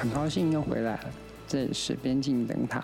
[0.00, 1.10] 很高兴又回来了，
[1.46, 2.82] 这里是边境灯塔，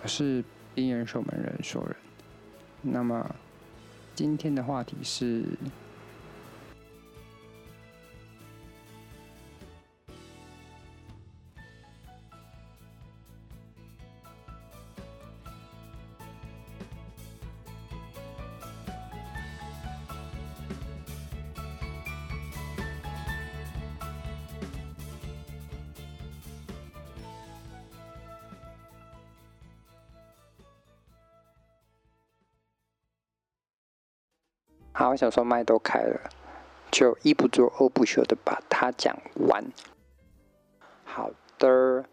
[0.00, 0.44] 我是
[0.76, 1.96] 边缘守门人索人。
[2.82, 3.34] 那么
[4.14, 5.44] 今天的话题是。
[35.10, 36.30] 我想说麦都开了，
[36.92, 39.18] 就一不做二不休的把它讲
[39.48, 39.64] 完。
[41.02, 42.04] 好的，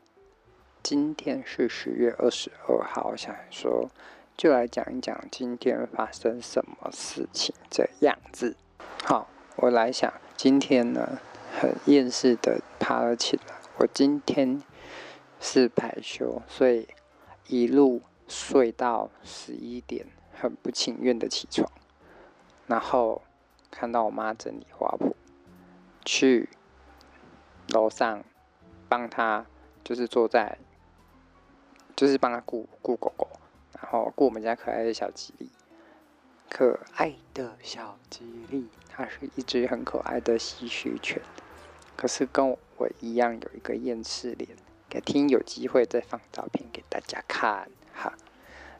[0.81, 3.91] 今天是十月二十二号，我想说
[4.35, 8.55] 就来讲一讲今天发生什么事情这样子。
[9.03, 11.19] 好，我来想，今天呢
[11.59, 13.53] 很厌世的爬了起来。
[13.77, 14.63] 我今天
[15.39, 16.87] 是排休，所以
[17.45, 21.71] 一路睡到十一点，很不情愿的起床。
[22.67, 23.21] 然后
[23.71, 25.13] 看到我妈整理花圃，
[26.03, 26.49] 去
[27.69, 28.23] 楼上
[28.89, 29.45] 帮她，
[29.85, 30.57] 就是坐在，
[31.95, 33.29] 就是帮她顾顾狗狗，
[33.73, 35.49] 然后顾我们家可爱的小吉利，
[36.49, 41.21] 可爱的小吉利，它是一只很可爱的吸血犬，
[41.95, 44.49] 可是跟我一样有一个厌世脸，
[44.89, 48.13] 改天有机会再放照片给大家看哈，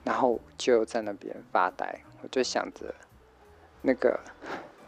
[0.03, 2.93] 然后就在那边发呆，我就想着。
[3.81, 4.19] 那个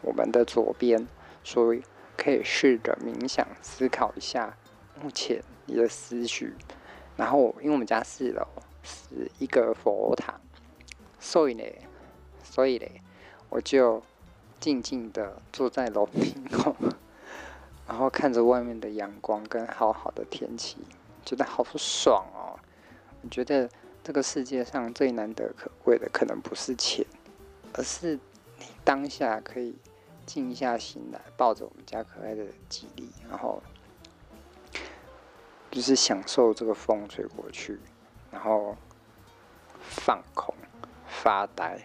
[0.02, 1.06] 我们的左边，
[1.44, 1.82] 所以
[2.16, 4.56] 可以试着冥想思考一下
[5.00, 6.54] 目前你的思绪。
[7.16, 8.46] 然后，因为我们家四楼
[8.82, 10.40] 是一个佛堂，
[11.18, 11.64] 所以呢，
[12.42, 12.86] 所以呢，
[13.50, 14.02] 我就
[14.58, 16.74] 静静的坐在楼顶后，
[17.86, 20.78] 然后看着外面的阳光跟好好的天气，
[21.24, 22.58] 觉得好爽哦。
[23.22, 23.68] 我觉得
[24.02, 27.04] 这个世界上最难得可贵的，可能不是钱，
[27.74, 28.18] 而是。
[28.84, 29.76] 当下可以
[30.26, 33.62] 静下心来，抱着我们家可爱的吉利，然后
[35.70, 37.78] 就是享受这个风吹过去，
[38.30, 38.76] 然后
[39.80, 40.54] 放空、
[41.06, 41.80] 发呆，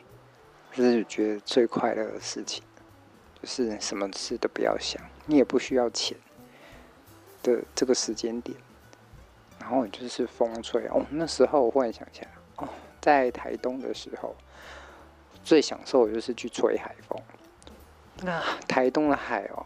[0.72, 2.64] 这是觉得最快乐的事情。
[3.42, 6.18] 就是什么事都不要想，你也不需要钱
[7.44, 8.58] 的这个时间点，
[9.60, 11.06] 然后就是风吹哦。
[11.10, 12.68] 那时候我忽然想起来，哦，
[13.02, 14.36] 在台东的时候。
[15.46, 17.18] 最享受的就是去吹海风。
[18.24, 19.66] 那 台东的海哦，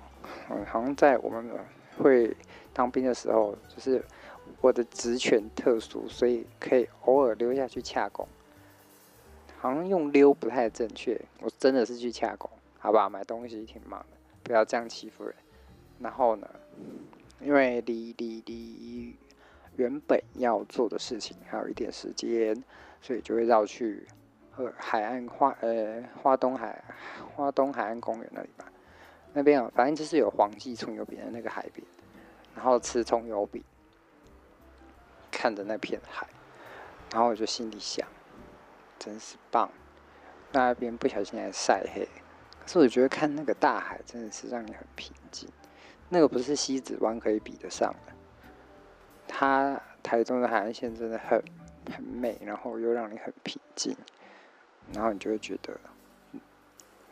[0.50, 1.50] 嗯，好像在我们
[1.97, 2.35] 会
[2.73, 4.03] 当兵的时候，就是
[4.59, 8.28] 我的职权特殊，所以可以偶尔溜下去洽工。
[9.57, 13.09] 好像用溜不太正确，我真的是去洽工，好吧？
[13.09, 15.34] 买东西挺忙的，不要这样欺负人。
[16.00, 16.47] 然后呢，
[17.41, 19.16] 因为离离离
[19.75, 22.63] 原本要做的事情还有一点时间，
[23.01, 24.07] 所以就会绕去。
[24.78, 26.84] 海岸花呃花东海
[27.36, 28.66] 花东海岸公园那里吧，
[29.34, 31.86] 那边啊，反正就是有黄记葱油饼的那个海边，
[32.56, 33.64] 然后吃葱油饼，
[35.32, 36.28] 看着那片海，
[37.14, 38.08] 然后我就心里想，
[38.98, 39.70] 真是棒。
[40.52, 42.08] 那边不小心还晒黑，
[42.60, 45.48] 可是我觉得看那个大海真的是让你很平静，
[46.10, 48.14] 那个不是西子湾可以比得上的。
[49.28, 51.40] 它台中的海岸线真的很
[51.94, 53.96] 很美，然后又让你很平静。
[54.94, 55.79] 然后你就会觉得，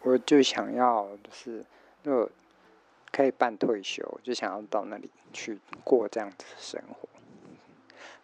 [0.02, 1.66] 我就想要，就是
[2.04, 2.30] 如果
[3.12, 7.08] 可以办退休，就想要到那里去过这样子的生活。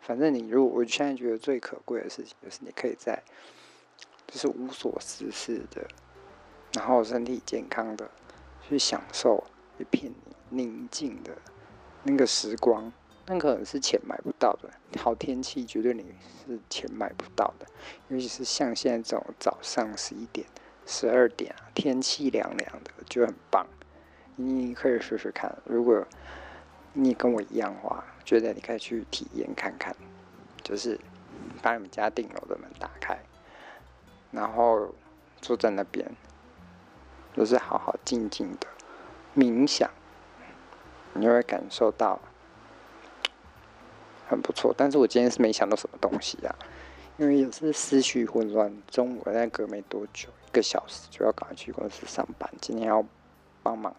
[0.01, 3.21] 反正你如果我现在觉得最可贵的事情，就是你可以在，
[4.27, 5.87] 就是无所事事的，
[6.73, 8.09] 然后身体健康的
[8.67, 9.43] 去享受
[9.77, 10.11] 一片
[10.49, 11.37] 宁静的
[12.03, 12.91] 那个时光。
[13.25, 16.13] 那可能是钱买不到的，好天气绝对你
[16.45, 17.65] 是钱买不到的，
[18.09, 20.45] 尤其是像现在这种早上十一点、
[20.85, 23.65] 十二点啊，天气凉凉的就很棒。
[24.35, 26.05] 你可以试试看，如果
[26.91, 29.95] 你跟我一样的话，觉得你可以去体验看看，
[30.61, 30.99] 就是
[31.61, 33.17] 把你们家顶楼的门打开，
[34.31, 34.93] 然后
[35.39, 36.11] 坐在那边，
[37.37, 38.67] 就是好好静静的
[39.33, 39.89] 冥想，
[41.13, 42.19] 你就会感受到。
[44.27, 46.55] 很不错，但是我今天是没想到什么东西啊，
[47.17, 48.75] 因为也是思绪混乱。
[48.89, 53.05] 中午那隔没多久，一个小时就要赶去公司上班，今天要
[53.61, 53.95] 帮忙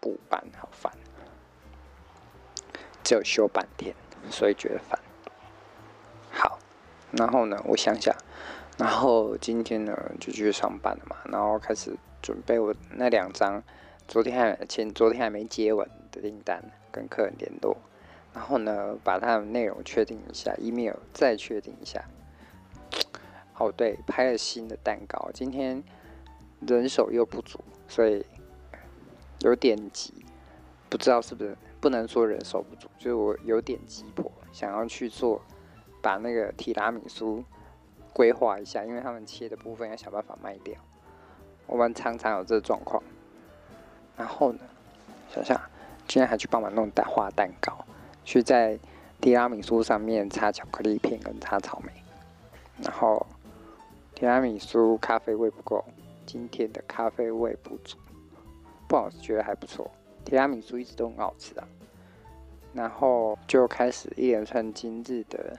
[0.00, 0.92] 补班，好烦。
[3.02, 3.94] 只有休半天，
[4.30, 4.98] 所以觉得烦。
[6.30, 6.58] 好，
[7.12, 8.14] 然后呢，我想想，
[8.76, 13.62] 然后今天呢就去上班了嘛，然后开始准备我那两张
[14.06, 16.62] 昨天还前昨天还没接完的订单，
[16.92, 17.76] 跟客人联络。
[18.32, 22.04] 然后呢，把它的内容确定一下，email 再确定一下。
[23.58, 25.82] 哦，对，拍了新的蛋糕，今天
[26.60, 28.24] 人手又不足，所以
[29.40, 30.24] 有点急，
[30.88, 35.42] 不知道是不是不能说人手不足，就是我有点急迫，想要去做，
[36.00, 37.44] 把那个提拉米苏
[38.12, 40.74] 规划一下，因为他们切的部分要想办法卖掉。
[41.66, 43.02] 我们常常有这个状况。
[44.16, 44.60] 然后呢，
[45.32, 45.60] 想想
[46.06, 47.84] 今天还去帮忙弄蛋画蛋糕，
[48.24, 48.78] 去在
[49.20, 51.92] 提拉米苏上面插巧克力片跟插草莓，
[52.82, 53.26] 然后。
[54.12, 55.82] 提拉米苏咖啡味不够，
[56.26, 57.96] 今天的咖啡味不足，
[58.86, 59.90] 不好吃，觉得还不错。
[60.26, 61.66] 提拉米苏一直都很好吃啊，
[62.74, 65.56] 然后就开始一连串今日的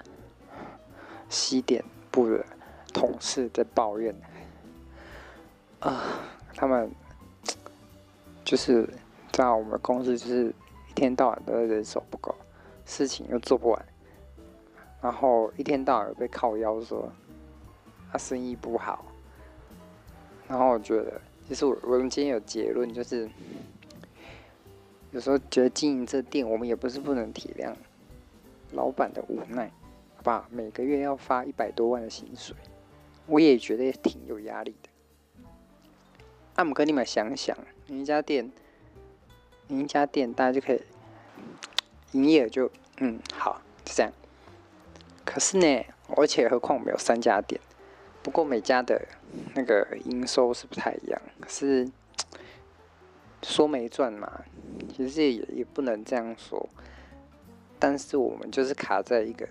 [1.27, 2.45] 西点部的
[2.93, 4.13] 同事在抱怨
[5.79, 6.19] 啊，
[6.53, 6.91] 他们
[8.45, 8.87] 就是
[9.31, 10.53] 在我们公司就是
[10.87, 12.35] 一天到晚都人手不够，
[12.91, 13.85] 事情又做不完，
[15.01, 17.09] 然后一天到晚被靠腰说。
[18.13, 19.05] 他生意不好，
[20.49, 23.29] 然后我觉得，其实我我们今天有结论，就是
[25.11, 27.73] 有时候觉得经营这店，我们也不是不能体谅
[28.73, 29.71] 老板的无奈，
[30.17, 30.45] 好吧？
[30.51, 32.53] 每个月要发一百多万的薪水，
[33.27, 34.89] 我也觉得也挺有压力的。
[36.57, 38.51] 那我们跟你们想想，你一家店，
[39.67, 40.81] 你一家店，大家就可以
[42.11, 44.11] 营业就嗯好，就这样。
[45.25, 45.85] 可是呢，
[46.15, 47.59] 而且何况我们有三家店。
[48.23, 49.07] 不过每家的
[49.55, 51.89] 那个营收是不太一样，可是
[53.41, 54.43] 说没赚嘛，
[54.95, 56.69] 其实也也不能这样说。
[57.79, 59.49] 但是我们就是卡在一个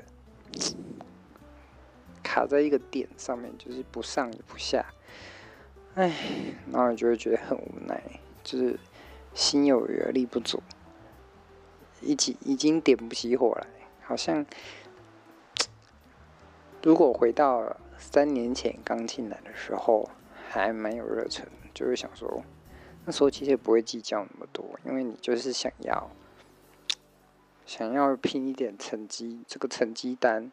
[2.22, 4.86] 卡在一个点上面，就是不上也不下，
[5.96, 6.14] 哎，
[6.70, 8.00] 然后就会觉得很无奈，
[8.44, 8.78] 就是
[9.34, 10.62] 心有余而力不足，
[12.00, 13.66] 一起已经点不起火来，
[14.02, 14.44] 好像
[16.82, 17.76] 如果回到。
[18.02, 20.08] 三年前刚进来的时候，
[20.48, 22.42] 还蛮有热忱，就是想说，
[23.04, 26.10] 那时候其实也不会计较那么多，因为你就是想要，
[27.66, 30.50] 想要拼一点成绩，这个成绩单，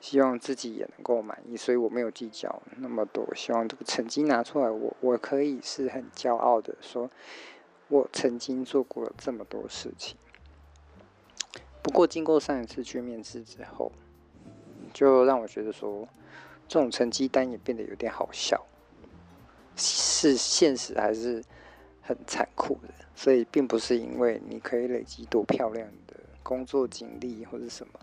[0.00, 7.10] 希望自己也能够满意，所以我没有计较那么多，希望这个成绩拿出来，我我可以是很骄傲的说，
[7.88, 10.16] 我曾经做过这么多事情。
[11.82, 13.90] 不过经过上一次去面试之后，
[14.92, 16.08] 就让我觉得说。
[16.70, 18.62] 这种成绩单也变得有点好笑，
[19.74, 21.42] 是现实还是
[22.02, 27.98] 很残酷的，所以并不是因为你可以累积多漂亮的工作经历或者什么，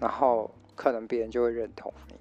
[0.00, 2.14] 然后可能别人就会认同你。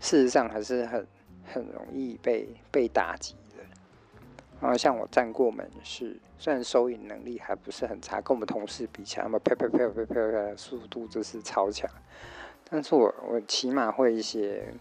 [0.00, 1.06] 事实上还是很
[1.42, 3.34] 很容易被被打击。
[4.60, 11.90] 然后像我站过门市，虽然收银能力还不是很差，跟我们同事比起来，嘛，啪啪啪啪啪啪速度就是超强。
[12.68, 14.72] 但是我我起码会一些，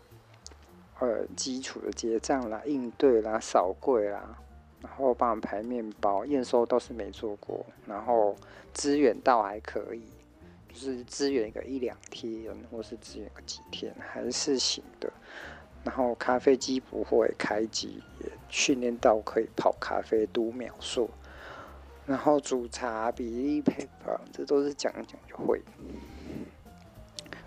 [0.99, 4.37] 呃，基础的结账啦、应对啦、扫柜啦，
[4.81, 8.35] 然后帮人排面包、验收倒是没做过，然后
[8.73, 10.03] 支援倒还可以，
[10.69, 15.11] 就是支援个一两天，或是支援个几天还是行的。
[15.85, 21.09] 然后咖啡机不会开机，也训练到可以泡咖啡读秒数，
[22.05, 25.61] 然后煮茶比例配方，这都是讲一讲就会。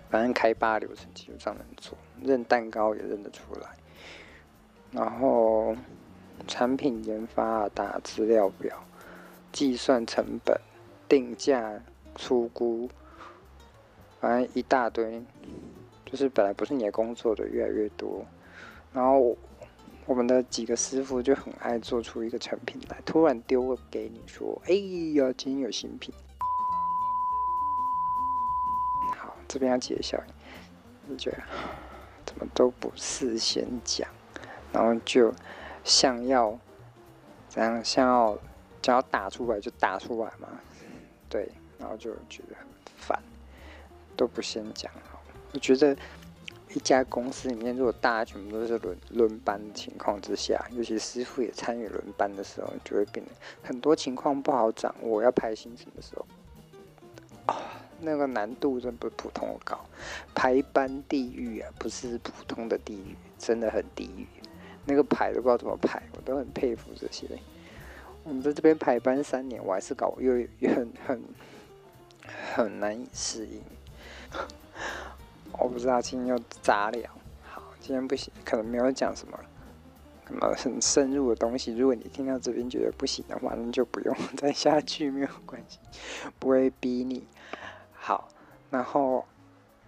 [0.09, 3.69] 反正开八流程基本上能做，认蛋糕也认得出来，
[4.91, 5.75] 然后
[6.47, 8.83] 产品研发打资料表，
[9.51, 10.59] 计算成本，
[11.07, 11.79] 定价，
[12.15, 12.89] 出估，
[14.19, 15.21] 反正一大堆，
[16.09, 18.25] 就是本来不是你的工作的越来越多，
[18.91, 19.37] 然后
[20.07, 24.73] 我们的几个师傅就很爱做出一个成品来，突然丢个给你说，哎
[25.13, 26.11] 呀，今天有新品。
[29.15, 30.19] 好这边要揭晓，
[31.05, 31.37] 你觉得
[32.25, 34.09] 怎么都不事先讲，
[34.73, 35.31] 然后就
[35.83, 36.59] 像要
[37.47, 38.35] 怎样，像要
[38.81, 40.49] 只要打出来就打出来嘛？
[41.29, 42.65] 对，然后就觉得很
[42.97, 43.21] 烦，
[44.17, 44.91] 都不先讲。
[45.51, 45.95] 我觉得
[46.73, 53.31] 一家公司里面，如果大家全部都是轮轮班的情况之下，尤其师傅也参与轮班的时候，就会变得
[53.63, 55.23] 很多情况不好掌握。
[55.23, 56.25] 要排行程的时候，
[57.47, 57.85] 啊。
[58.01, 59.77] 那个难度真不是普通的高，
[60.33, 64.25] 排班地狱啊，不是普通的地狱，真的很地狱。
[64.85, 67.27] 那个排都不知道怎么排，我都很佩服这些。
[68.23, 71.23] 我们在这边排班三年，我还是搞又又很很
[72.55, 73.61] 很难以适应。
[75.57, 77.09] 我不知道今天又杂聊，
[77.43, 79.37] 好，今天不行，可能没有讲什么
[80.25, 81.75] 什么很深入的东西。
[81.75, 85.79] 如果你听到这边觉得不行的话，那就不用 再下去，没有关系，
[86.39, 87.25] 不会逼你。
[87.91, 88.29] 好，
[88.69, 89.25] 然后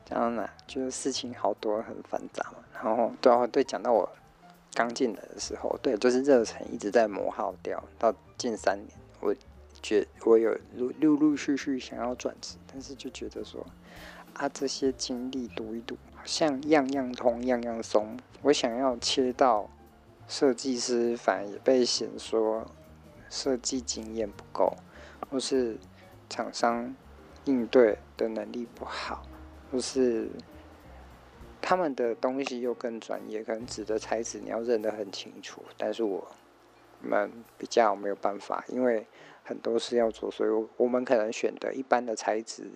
[0.04, 0.50] 讲到哪？
[0.68, 2.58] 就是事情好多，很繁杂嘛。
[2.74, 4.10] 然后对啊，对，讲到我
[4.74, 7.82] 刚进来的时候，对，就是热忱一直在磨耗掉。
[7.98, 8.90] 到近三年，
[9.22, 9.34] 我
[9.82, 13.66] 觉我有陆陆陆续续想要转职，但是就觉得说。
[14.34, 18.18] 啊，这些经历读一读，好像样样通，样样松。
[18.42, 19.70] 我想要切到
[20.28, 22.66] 设计师，反而也被嫌说
[23.30, 24.76] 设计经验不够，
[25.30, 25.78] 或是
[26.30, 26.96] 厂商
[27.46, 29.24] 应对的能力不好，
[29.72, 30.30] 或是
[31.62, 35.62] 他们的东西又更专业，可能纸的材质你要认得很清楚。
[35.78, 36.28] 但是我
[37.02, 39.06] 们比较没有办法，因为
[39.44, 42.72] 很多事要做，所以我们可能选择一般的材质。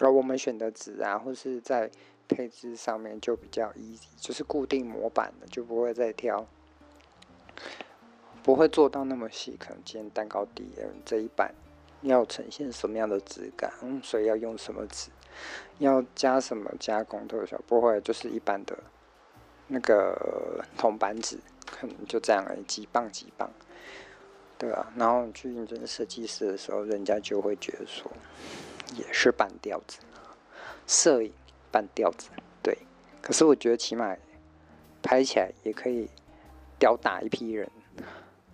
[0.00, 1.90] 而我们选的纸啊，或是在
[2.26, 6.46] 配置上面就比较 easy，就是固定模板的，就不会再挑，
[8.42, 9.56] 不会做到那么细。
[9.58, 10.72] 可能今天蛋糕底
[11.04, 11.54] 这一版
[12.02, 15.10] 要呈现什么样的质感，所以要用什么纸，
[15.78, 18.78] 要加什么加工特效，不会就是一般的
[19.66, 23.50] 那个 铜板纸，可能就这样而已，几磅几磅，
[24.56, 28.10] 对啊，然后去应征设计师的时候，人家就会觉得说。
[28.96, 29.98] 也是半吊子，
[30.86, 31.32] 摄影
[31.70, 32.28] 半吊子，
[32.62, 32.76] 对。
[33.22, 34.16] 可是我觉得起码
[35.02, 36.08] 拍起来也可以
[36.78, 37.70] 吊打一批人，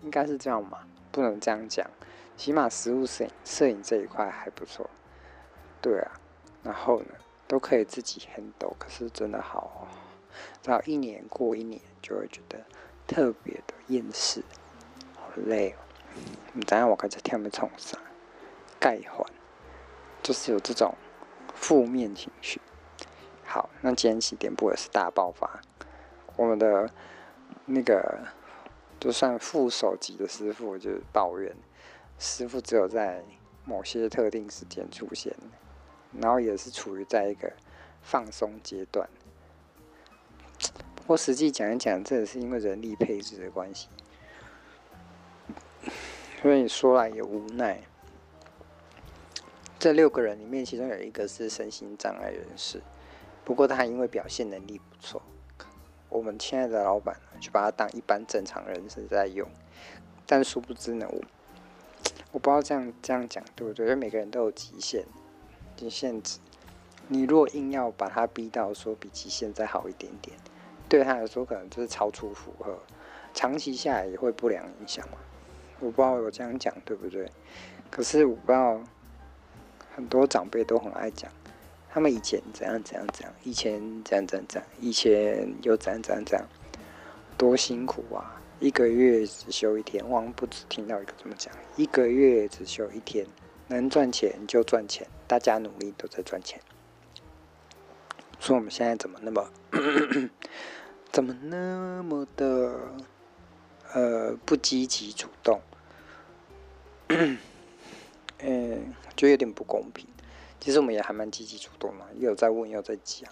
[0.02, 0.86] 应该是这样嘛？
[1.10, 1.88] 不能这样讲，
[2.36, 4.90] 起码实物摄影摄影这一块还不错，
[5.80, 6.20] 对啊。
[6.62, 7.14] 然后呢，
[7.46, 9.88] 都可以自己 handle，可是真的好哦，
[10.64, 12.58] 然后一年过一年，就会觉得
[13.06, 14.42] 特别的厌世，
[15.14, 15.78] 好累哦。
[16.52, 17.98] 你等下我开始跳没冲啥，
[18.80, 19.25] 盖环。
[20.26, 20.92] 就是有这种
[21.54, 22.60] 负面情绪。
[23.44, 25.62] 好，那今天起点部也是大爆发。
[26.34, 26.90] 我们的
[27.64, 28.26] 那个
[28.98, 31.54] 就算副手级的师傅就是抱怨，
[32.18, 33.22] 师傅只有在
[33.64, 35.32] 某些特定时间出现，
[36.20, 37.52] 然后也是处于在一个
[38.02, 39.08] 放松阶段。
[40.96, 43.88] 不过实际讲一讲，这也是因为人力配置的关系，
[46.42, 47.80] 所以说来也无奈。
[49.78, 52.80] 这六个人里面，其中有一个是身心障碍人士，
[53.44, 55.20] 不过他因为表现能力不错，
[56.08, 59.46] 我们亲爱的老板就把他当一般正常人士在用。
[60.26, 61.20] 但殊不知呢，我
[62.32, 63.84] 我不知道这样这样讲对不对？
[63.84, 65.04] 因为每个人都有极限，
[65.76, 66.38] 极限值。
[67.08, 70.36] 你如果硬要把他逼到说比极限再好一点点，
[70.88, 72.78] 对他来说可能就是超出负荷，
[73.34, 75.18] 长期下来也会不良影响嘛。
[75.80, 77.30] 我不知道我这样讲对不对？
[77.90, 78.80] 可是我不知道。
[79.96, 81.32] 很多长辈都很爱讲，
[81.88, 86.46] 他们以前怎样怎样怎样，以前怎样怎样怎样，以前又怎样怎样怎样，
[87.38, 88.38] 多辛苦啊！
[88.60, 93.26] 一个月只休一天，我不止听到一个这么讲，一个月只休一天，
[93.68, 96.60] 能赚钱就赚钱，大家努力都在赚钱。
[98.38, 99.50] 说我们现在怎么那么，
[101.10, 102.78] 怎么那么的，
[103.94, 105.58] 呃，不积极主动？
[108.40, 110.06] 嗯，就有点不公平。
[110.60, 113.30] 其实我们也还蛮积极主动嘛，又有在问，又有在讲。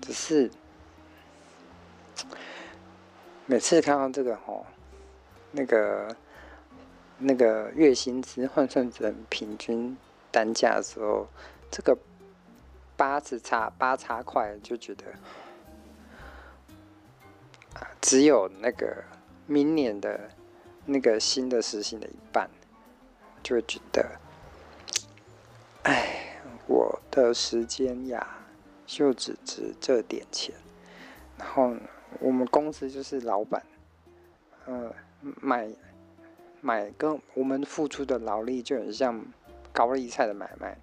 [0.00, 0.50] 只是
[3.46, 4.64] 每次看到这个吼，
[5.50, 6.16] 那个
[7.18, 9.96] 那个月薪资换算成平均
[10.30, 11.26] 单价的时候，
[11.70, 11.96] 这个
[12.96, 15.04] 八字差八叉块，就觉得，
[18.00, 19.02] 只有那个
[19.46, 20.30] 明年的
[20.86, 22.48] 那个新的时薪的一半。
[23.44, 24.18] 就觉得，
[25.82, 28.26] 哎，我的时间呀，
[28.86, 30.54] 就只值这点钱。
[31.36, 31.76] 然后
[32.20, 33.62] 我们公司就是老板，
[34.64, 35.68] 呃，买
[36.62, 39.22] 买跟我们付出的劳力就很像
[39.72, 40.78] 高丽菜的买卖，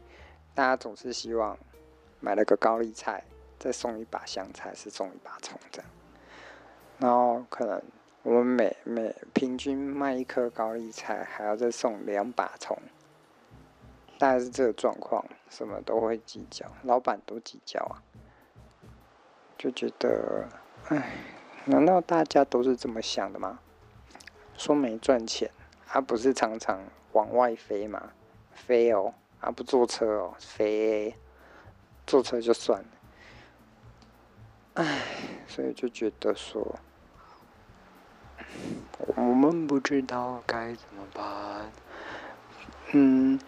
[0.54, 1.58] 大家总是希望
[2.20, 3.24] 买了个高丽菜，
[3.58, 5.92] 再送一把香菜，是送一把葱这样。
[7.00, 7.82] 然后可能。
[8.24, 12.78] 我们每每平均卖一颗高丽菜，还要再送两把葱，
[14.20, 17.98] 大概是这个状况，什么都会计较，老板都计较啊，
[19.58, 20.48] 就觉得，
[20.90, 21.14] 哎，
[21.66, 23.60] 难道大家都是这么想的吗？
[24.56, 25.50] 说没赚钱，
[25.88, 26.80] 他、不是常常
[27.14, 28.14] 往外飞吗？
[28.54, 31.16] 飞哦，而、啊、不坐车哦，飞，
[32.06, 32.88] 坐车就算了，
[34.76, 35.02] 哎，
[35.48, 36.78] 所以就觉得说。
[39.16, 41.72] 我们不知道该怎么办。
[42.94, 43.40] 嗯，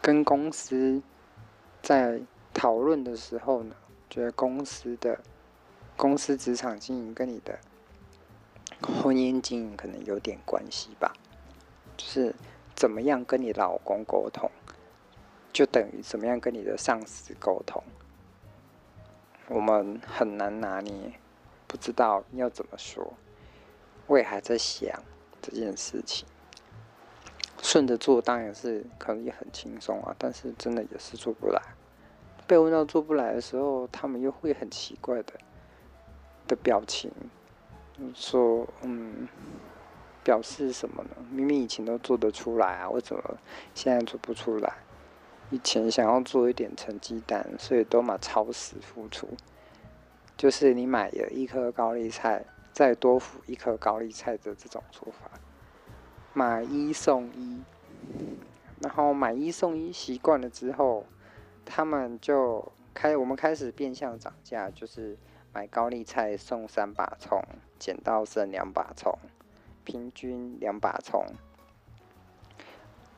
[0.00, 1.02] 跟公司
[1.82, 2.20] 在
[2.52, 3.74] 讨论的时候呢，
[4.08, 5.20] 觉得公司的
[5.96, 7.58] 公司职场经营跟你的
[8.82, 11.14] 婚姻经营可能有点关系吧，
[11.96, 12.34] 就是
[12.74, 14.50] 怎么样跟你老公沟通，
[15.52, 17.82] 就等于怎么样跟你的上司沟通。
[19.48, 21.18] 我们很难拿捏，
[21.66, 23.14] 不知道要怎么说。
[24.06, 25.02] 我也还在想
[25.42, 26.26] 这件事情，
[27.62, 31.60] 顺着做当然是可能也很轻松啊，但是真的也是做不来。
[32.46, 35.32] 被问到做不来的时候，他们又会很奇怪的
[36.46, 37.10] 的表情，
[38.14, 39.26] 说嗯，
[40.22, 41.10] 表示什么呢？
[41.30, 43.38] 明明以前都做得出来啊，为什么
[43.74, 44.72] 现在做不出来？
[45.50, 49.28] 以前想要做一点成绩单，所以都嘛超时付出。
[50.36, 52.44] 就是你买了一颗高丽菜，
[52.76, 55.30] 再多付一颗高丽菜的这种做法，
[56.34, 57.62] 买一送一。
[58.82, 61.06] 然后买一送一习惯了之后，
[61.64, 65.16] 他们就开我们开始变相涨价，就是
[65.54, 67.42] 买高丽菜送三把葱，
[67.78, 69.18] 捡到剩两把葱，
[69.82, 71.24] 平均两把葱。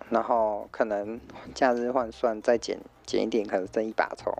[0.08, 1.20] 然后可能
[1.52, 4.32] 假日换算再减减一点，可能剩一把葱，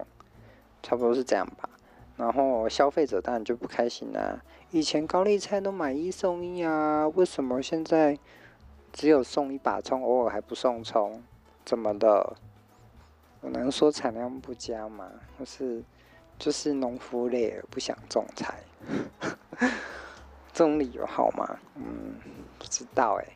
[0.81, 1.69] 差不多是这样吧。
[2.17, 4.41] 然后消费者当然就不开心啦。
[4.71, 8.19] 以前高丽菜都买一送一啊，为什么现在
[8.93, 11.23] 只有送一把葱，偶尔还不送葱？
[11.65, 12.37] 怎么的？
[13.41, 15.11] 我能说产量不佳吗？
[15.39, 15.83] 或是
[16.39, 18.63] 就是农夫累了不想种菜？
[20.53, 21.59] 这 种理由好吗？
[21.77, 22.17] 嗯，
[22.59, 23.27] 不知道哎。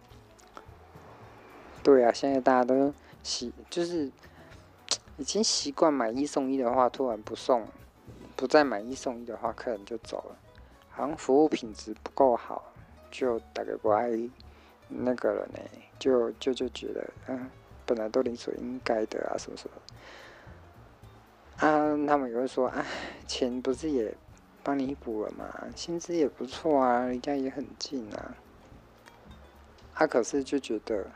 [1.82, 4.12] 对啊，现在大家都习就是
[5.16, 7.66] 已经习惯买一送一的话，突然不送，
[8.36, 10.36] 不再买一送一的话，客人就走了。
[10.92, 12.72] 好像服务品质不够好，
[13.10, 14.10] 就大概不爱
[14.88, 15.58] 那个了呢。
[15.98, 17.50] 就就就觉得，嗯，
[17.84, 21.66] 本来都理所应该的啊，什么什么。
[21.66, 22.84] 啊，他们也会说，哎，
[23.26, 24.14] 钱不是也
[24.62, 25.46] 帮你补了吗？
[25.74, 28.34] 薪资也不错啊，离家也很近啊。
[29.94, 31.06] 他、啊、可是就觉得。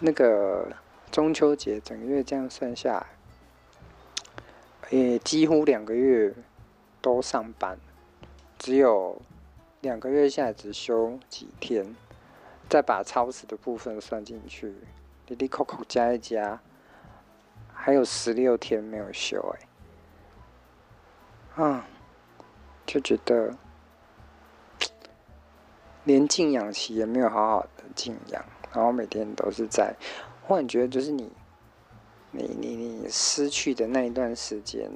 [0.00, 0.68] 那个
[1.10, 3.04] 中秋节整个月这样算下
[4.90, 6.32] 来，也几乎两个月
[7.08, 7.78] 都上班，
[8.58, 9.18] 只有
[9.80, 11.96] 两个月下来只休几天，
[12.68, 14.74] 再把超时的部分算进去，
[15.24, 16.60] 滴滴扣扣加一加，
[17.72, 19.56] 还有十六天没有休
[21.56, 21.88] 哎，啊，
[22.84, 23.56] 就觉得
[26.04, 28.44] 连静养期也没有好好的静养。
[28.74, 29.94] 然后每天都是在，
[30.42, 31.32] 忽然觉得就是你，
[32.32, 34.90] 你你你失去的那一段时间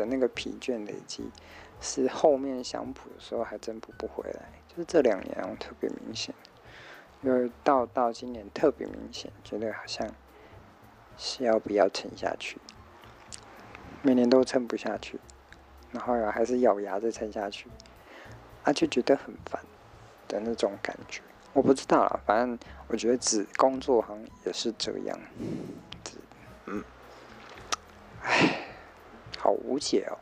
[0.00, 1.30] 的那个疲倦累积，
[1.80, 4.42] 是后面想补的时候还真补不回来。
[4.68, 6.34] 就是这两年特别明显，
[7.22, 10.06] 因为到到今年特别明显，觉得好像
[11.16, 12.58] 是要不要撑下去，
[14.02, 15.18] 每年都撑不下去，
[15.92, 17.68] 然后还是咬牙再撑下去，
[18.64, 19.62] 啊就觉得很烦
[20.28, 21.22] 的那种感觉。
[21.54, 25.18] 我不知道啦，反正我觉得只工作好像也是这样，
[26.66, 26.84] 嗯，
[28.20, 28.65] 唉，
[29.46, 30.18] 好无解哦。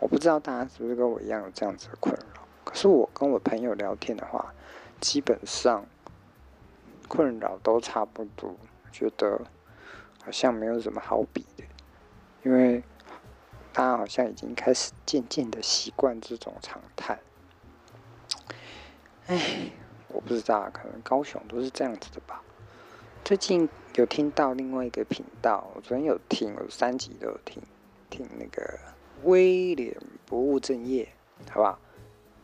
[0.00, 2.42] 我不知道大家是不是跟我一样有这样子的困扰。
[2.64, 4.52] 可是我跟我朋友聊天的话，
[5.00, 5.86] 基本上
[7.06, 8.56] 困扰都差不多，
[8.90, 9.40] 觉得
[10.24, 11.62] 好像没有什么好比的，
[12.42, 12.82] 因为
[13.72, 17.20] 大家好像已经开始渐渐的习惯这种常态。
[19.28, 19.70] 哎。
[20.10, 22.42] 我不知道，可能高雄都是这样子的吧。
[23.22, 27.62] 最近有听到另外一个频道，我昨天有听，我三集都有听，
[28.08, 28.78] 听那个
[29.24, 31.08] 威廉不务正业，
[31.50, 31.78] 好不好？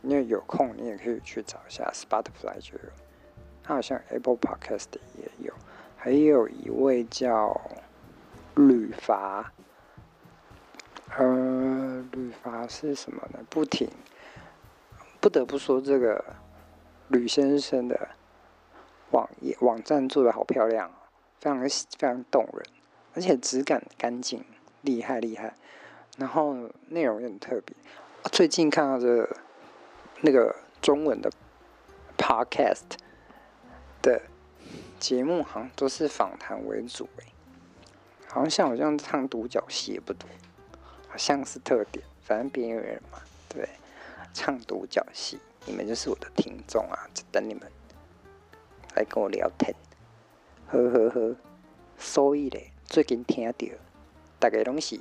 [0.01, 2.91] 你有空你也可以去找一下，Spotify 就有，
[3.63, 5.53] 他好像 Apple Podcast 也有，
[5.97, 7.59] 还有一位叫
[8.55, 9.51] 吕伐，
[11.17, 13.39] 呃，吕伐是什么呢？
[13.49, 13.89] 不停，
[15.19, 16.23] 不得不说这个。
[17.07, 18.09] 吕先生的
[19.11, 20.89] 网页网站做的好漂亮，
[21.39, 22.65] 非常非常动人，
[23.13, 24.43] 而且质感干净，
[24.85, 25.53] 厉害厉害。
[26.17, 26.55] 然后
[26.87, 27.75] 内容也很特别。
[28.31, 29.29] 最近看到这
[30.21, 31.29] 那个中文的
[32.17, 32.95] podcast
[34.01, 34.21] 的
[34.97, 37.25] 节目，好像都是访谈为主，哎，
[38.29, 40.29] 好像像我这样唱独角戏也不多，
[41.09, 43.19] 好像是特点，反正边缘人嘛，
[43.49, 43.67] 对，
[44.33, 45.39] 唱独角戏。
[45.67, 47.63] 你们就是我的听众啊，就等你们
[48.95, 49.75] 来跟我聊天，
[50.67, 51.35] 呵呵呵。
[51.97, 53.51] 所以咧，最近听到
[54.45, 54.99] 大概拢是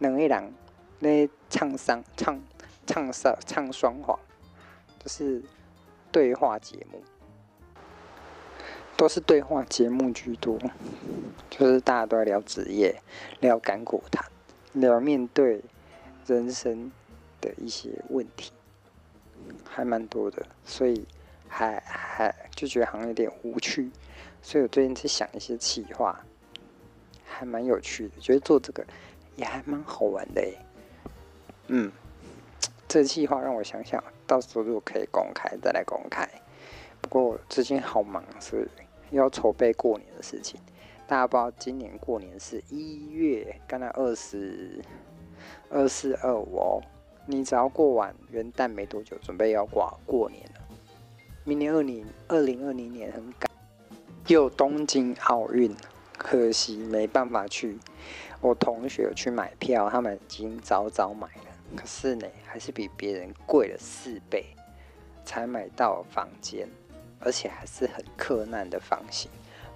[0.00, 0.52] 两个人
[0.98, 2.38] 咧唱双唱
[2.86, 4.18] 唱双唱双簧，
[4.98, 5.42] 就是
[6.10, 7.02] 对话节目，
[8.94, 10.58] 都是对话节目居多，
[11.48, 13.00] 就是大家都在聊职业，
[13.40, 14.30] 聊甘苦谈，
[14.74, 15.62] 聊面对
[16.26, 16.92] 人生
[17.40, 18.52] 的一些问题。
[19.66, 21.06] 还蛮多的，所以
[21.48, 23.90] 还还就觉得好像有点无趣，
[24.42, 26.22] 所以我最近在想一些企划，
[27.32, 28.84] 还蛮有趣的，觉得做这个
[29.36, 30.58] 也还蛮好玩的诶。
[31.68, 31.90] 嗯，
[32.86, 36.28] 这计划让我想想，到时候如果可以公开再来公开。
[37.00, 38.66] 不过最近好忙，所以
[39.10, 40.60] 要筹备过年的事情。
[41.08, 44.82] 大家不知道，今年过年是一月，刚才二十
[45.68, 46.82] 二四二五哦。
[47.26, 50.60] 你只要过完元旦没多久，准备要过过年了。
[51.44, 53.50] 明年二零二零二零年很赶，
[54.28, 55.74] 又东京奥运，
[56.16, 57.78] 可惜没办法去。
[58.40, 64.46] 我同学去买票，他们已经早早买了，可是呢，还是比别人贵了四倍
[65.24, 66.68] 才买到房间，
[67.20, 69.30] 而且还是很困难的房型。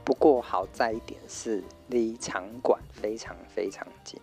[0.04, 4.20] 不过好在一点是离场馆非常非常近，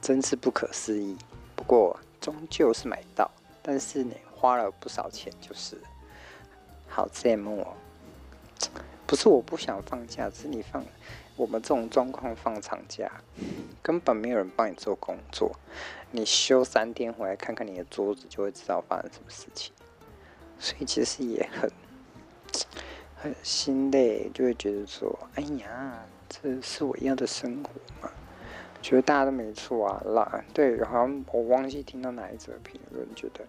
[0.00, 1.16] 真是不可思议。
[1.56, 3.30] 不过终究是买到，
[3.62, 5.80] 但是呢，花了不少钱，就是
[6.88, 7.74] 好羡慕哦。
[9.14, 10.84] 不是我不想放假，是你放
[11.36, 13.08] 我们这种状况放长假，
[13.80, 15.52] 根本没有人帮你做工作。
[16.10, 19.72] 你休三天回来看看你的桌子，就会知道发生什么事情。
[20.58, 21.70] 所以其实也很。
[23.14, 27.70] 很心累，就会觉得说：“哎呀，这是我要的生活
[28.02, 28.12] 吗？”
[28.82, 33.44] 觉得大家都没错啊，啦，对，好像我忘记听到哪一则评论，觉得，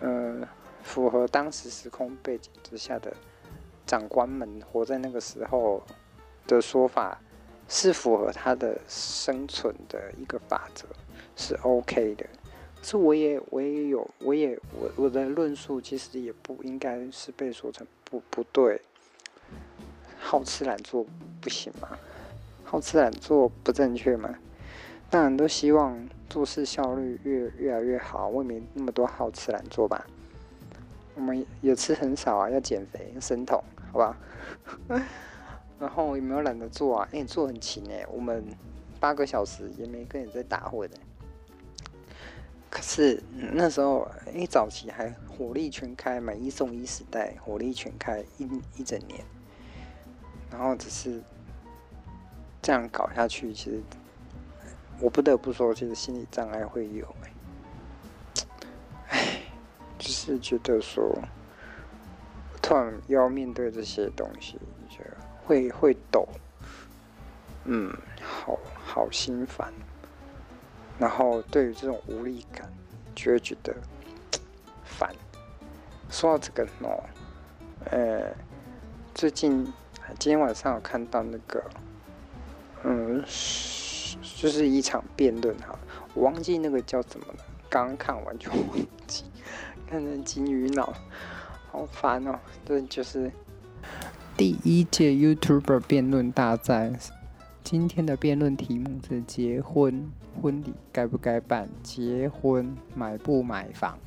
[0.00, 0.48] 呃，
[0.82, 3.12] 符合当时时空背景之下的
[3.86, 5.82] 长官们活在那个时候
[6.46, 7.20] 的说法，
[7.68, 10.86] 是符合他的生存的一个法则，
[11.36, 12.26] 是 OK 的。
[12.76, 18.80] 可是我也我也有我也我我的论述其实也不应该是被说成不不对，
[20.18, 21.06] 好吃懒做
[21.40, 21.88] 不行吗？
[22.64, 24.34] 好吃懒做不正确吗？
[25.10, 30.06] 当然都希望做事效率越越来越好，未免那么多好吃懒做吧。
[31.14, 34.16] 我们也吃很少啊，要减肥生酮，好吧？
[35.78, 37.08] 然后有没有懒得做啊？
[37.12, 38.44] 哎、欸，做很勤哎，我们
[39.00, 40.96] 八个小时也没跟你在打混的。
[42.70, 43.22] 可是
[43.52, 49.22] 那时候，一早期还火力全开，买一送一时代，火力全开一一整年。
[50.50, 51.22] 然后只是
[52.62, 53.82] 这样搞下去，其实
[55.00, 57.06] 我不得不说，其实心理障碍会有，
[60.02, 61.16] 就是觉得说，
[62.60, 64.58] 突然要面对这些东西，
[64.90, 64.98] 就
[65.46, 66.26] 会会抖，
[67.66, 69.72] 嗯，好好心烦。
[70.98, 72.68] 然后对于这种无力感，
[73.14, 73.72] 就会觉得
[74.84, 75.14] 烦。
[76.10, 76.88] 说到这个呢，
[77.92, 78.34] 呃，
[79.14, 79.64] 最近
[80.18, 81.62] 今天晚上有看到那个，
[82.82, 85.78] 嗯，就是一场辩论哈，
[86.14, 88.60] 我忘记那个叫什么了，刚看完就忘
[89.06, 89.24] 记，
[89.92, 90.90] 看成金鱼脑，
[91.70, 92.40] 好烦哦。
[92.64, 93.30] 这就是
[94.38, 96.90] 第一届 YouTuber 辩论大赛。
[97.62, 101.68] 今天的辩论题目是：结婚婚礼该不该办？
[101.82, 103.98] 结婚买不买房？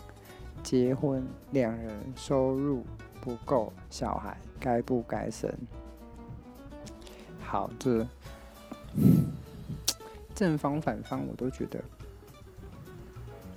[0.63, 2.83] 结婚两人收入
[3.21, 5.53] 不够，小孩该不该生？
[7.39, 8.07] 好，这
[10.33, 11.79] 正方反方我都觉得，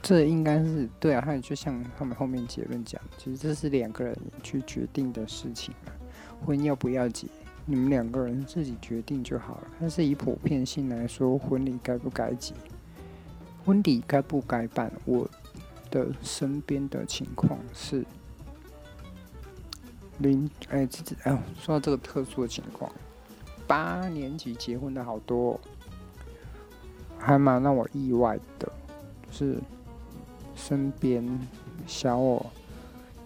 [0.08, 1.20] 这应该是对啊。
[1.20, 5.92] 还有就像他们后面结论讲，其实这是两个人去决定的事情嘛，
[6.46, 7.26] 婚要不要结？
[7.66, 9.68] 你们两个人自己决定就好了。
[9.78, 12.54] 但是以普遍性来说，婚礼该不该结？
[13.66, 14.90] 婚礼该不该办？
[15.04, 15.28] 我
[15.90, 18.02] 的身边的情况是，
[20.20, 22.90] 零哎，这这哎，说到这个特殊的情况，
[23.66, 25.60] 八年级结婚的好多，
[27.18, 28.72] 还蛮让我意外的，
[29.26, 29.58] 就是
[30.68, 31.26] 身边
[31.86, 32.44] 小我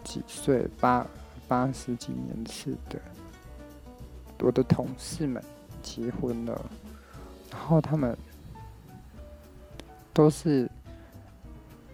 [0.04, 1.04] 几岁，八
[1.48, 3.00] 八十几年次的。
[4.38, 5.42] 我的同事们
[5.82, 6.70] 结婚了，
[7.50, 8.16] 然后他们
[10.12, 10.70] 都是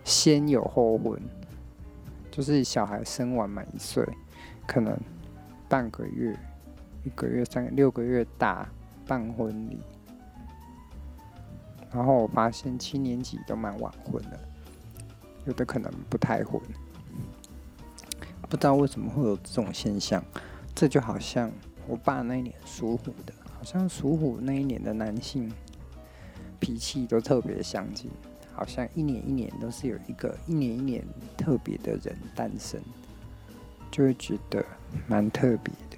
[0.05, 1.19] 先有后婚，
[2.31, 4.07] 就是小孩生完满一岁，
[4.67, 4.95] 可能
[5.67, 6.39] 半个月、
[7.05, 8.69] 一个月、三六个月大
[9.07, 9.81] 办婚礼，
[11.91, 14.48] 然后我发现七年级都蛮晚婚的，
[15.49, 16.61] 有的可能不太婚，
[18.49, 20.23] 不知道为什么会有这种现象，
[20.75, 21.51] 这就好像。
[21.87, 25.51] 我爸那一年属虎的，好像属虎那一年的男性
[26.61, 28.11] 脾气都特别相近，
[28.53, 31.03] 好像一年一年都是有一个一年一年
[31.35, 32.79] 特别的人诞生，
[33.91, 34.63] 就会觉得
[35.07, 35.97] 蛮特别的。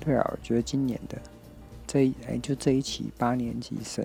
[0.00, 1.18] 对啊，我觉得今年的
[1.86, 4.04] 这一哎就这一期八年级生，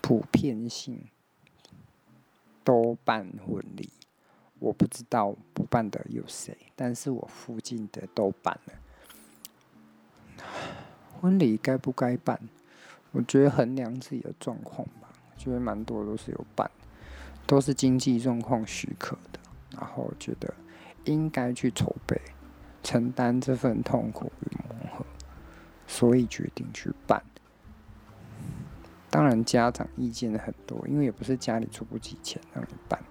[0.00, 1.00] 普遍性
[2.66, 3.88] 都办婚礼，
[4.58, 8.72] 我不知道不办的有谁，但是我附近的都办了。
[11.20, 12.40] 婚礼该不该办？
[13.12, 16.68] 我觉得衡量自己的状况吧，觉得蛮多都是有办，
[17.46, 19.38] 都是经济状况许可的，
[19.70, 20.52] 然后觉得
[21.04, 22.20] 应该去筹备，
[22.82, 25.06] 承担这份痛苦与磨合，
[25.86, 27.22] 所以决定去办。
[29.16, 33.02] 当然，家长意见很多，因为也不是家里出不起钱让你办，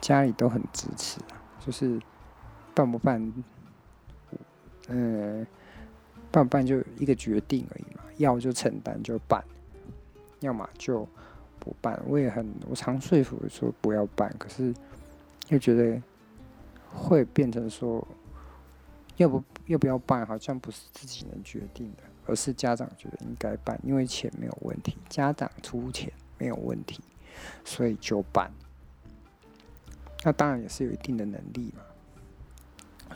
[0.00, 1.40] 家里都很支持啊。
[1.64, 1.96] 就是
[2.74, 3.32] 办不办，
[4.88, 5.46] 嗯，
[6.32, 8.02] 办不办就一个决定而已嘛。
[8.16, 9.44] 要就承担就办，
[10.40, 11.06] 要么就
[11.60, 12.02] 不办。
[12.08, 14.74] 我也很，我常说服说不要办，可是
[15.50, 16.02] 又觉得
[16.92, 18.04] 会变成说，
[19.18, 22.02] 要不要不要办，好像不是自己能决定的。
[22.28, 27.00] 而是家长觉得应该办，因为钱没有问题，家长出钱没有问题，
[27.64, 28.52] 所以就办。
[30.22, 31.82] 那当然也是有一定的能力嘛。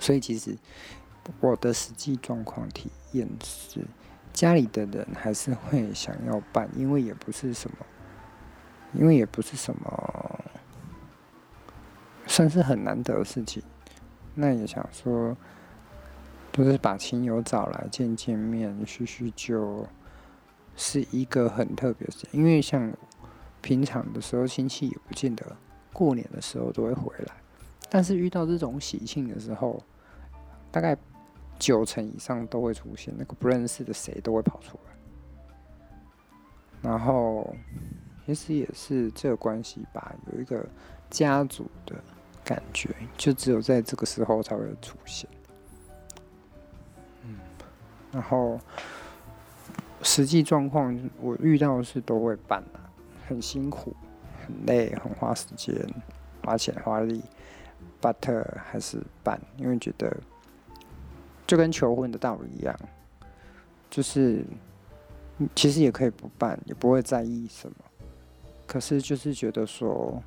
[0.00, 0.56] 所以其实
[1.40, 3.84] 我的实际状况体验是，
[4.32, 7.76] 家里的人还是会想要办，因为也不是什么，
[8.94, 10.44] 因为也不是什么，
[12.26, 13.62] 算是很难得的事情。
[14.34, 15.36] 那也想说。
[16.52, 19.86] 就是把亲友找来见见面，叙叙旧，
[20.76, 22.26] 是一个很特别的事。
[22.30, 22.92] 因为像
[23.62, 25.56] 平常的时候，亲戚也不见得
[25.92, 27.34] 过年的时候都会回来，
[27.88, 29.82] 但是遇到这种喜庆的时候，
[30.70, 30.94] 大概
[31.58, 34.92] 九成以上都会出现，那个不认识的谁都会跑出来。
[36.82, 37.54] 然后
[38.26, 40.66] 其实也是这个关系吧，有一个
[41.08, 41.94] 家族的
[42.44, 45.30] 感觉，就只有在这个时候才会出现。
[48.12, 48.60] 然后，
[50.02, 52.62] 实际状况我遇到的是都会办，
[53.26, 53.96] 很辛苦、
[54.44, 55.74] 很累、很花时间、
[56.44, 57.22] 花钱花力
[58.02, 60.14] ，but 还是办，因为觉得
[61.46, 62.78] 就跟求婚的道理一样，
[63.88, 64.44] 就是
[65.54, 67.76] 其实也可以不办，也不会在意什么，
[68.66, 70.22] 可是就是觉得说，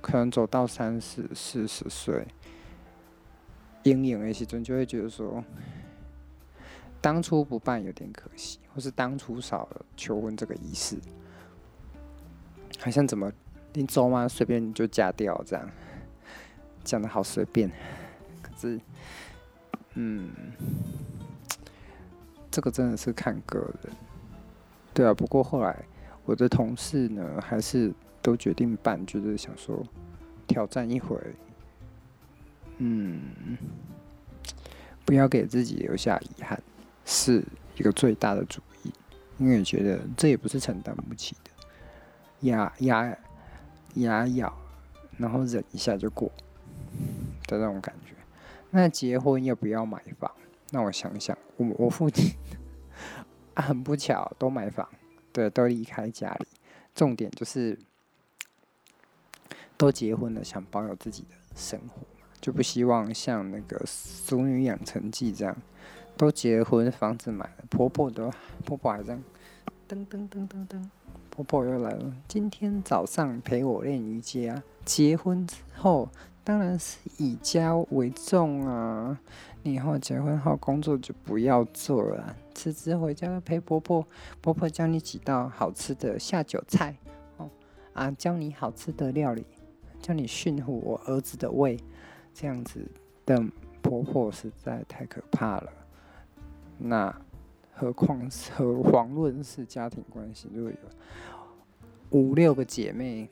[0.00, 2.24] 可能走到三十、四十岁，
[3.82, 5.42] 阴影那些，就会觉得说。
[7.04, 10.96] 当初不办有点可惜，或是当初少了求婚这个仪式，
[12.78, 13.30] 好像怎么
[13.74, 14.26] 你走吗？
[14.26, 15.70] 随便就嫁掉这样，
[16.82, 17.70] 讲的好随便。
[18.40, 18.80] 可是，
[19.92, 20.30] 嗯，
[22.50, 23.92] 这个真的是看个人。
[24.94, 25.84] 对啊，不过后来
[26.24, 29.84] 我的同事呢，还是都决定办，就是想说
[30.46, 31.18] 挑战一回，
[32.78, 33.58] 嗯，
[35.04, 36.58] 不要给自己留下遗憾。
[37.04, 37.44] 是
[37.76, 38.92] 一个最大的主意，
[39.38, 41.50] 因为觉得这也不是承担不起的，
[42.40, 43.18] 牙牙
[43.94, 44.56] 牙咬，
[45.18, 46.30] 然后忍一下就过
[47.46, 48.14] 的那种感觉。
[48.70, 50.30] 那结婚要不要买房？
[50.70, 52.34] 那我想想，我我父亲
[53.54, 54.88] 啊，很不巧都买房，
[55.32, 56.46] 对，都离开家里。
[56.94, 57.78] 重点就是
[59.76, 62.02] 都结婚了，想保有自己的生活，
[62.40, 65.56] 就不希望像那个《俗女养成记》这样。
[66.16, 68.30] 都结婚，房子买了，婆婆都
[68.64, 69.22] 婆婆还这样，
[69.88, 70.88] 噔噔噔噔噔，
[71.28, 72.14] 婆婆又来了。
[72.28, 74.62] 今天早上陪我练瑜伽。
[74.84, 76.08] 结婚之后，
[76.44, 79.18] 当然是以家为重啊。
[79.62, 84.06] 你以后结婚后工作就不要做了，辞职回家陪婆婆，
[84.40, 86.94] 婆婆教你几道好吃的下酒菜
[87.38, 87.48] 哦，
[87.94, 89.44] 啊，教你好吃的料理，
[90.00, 91.76] 教你驯服我儿子的胃，
[92.34, 92.86] 这样子
[93.24, 93.42] 的
[93.80, 95.72] 婆婆实在太可怕了。
[96.78, 97.14] 那
[97.72, 98.20] 何况
[98.54, 100.48] 何遑论是家庭关系？
[100.52, 100.76] 如果有
[102.10, 103.28] 五六个姐妹，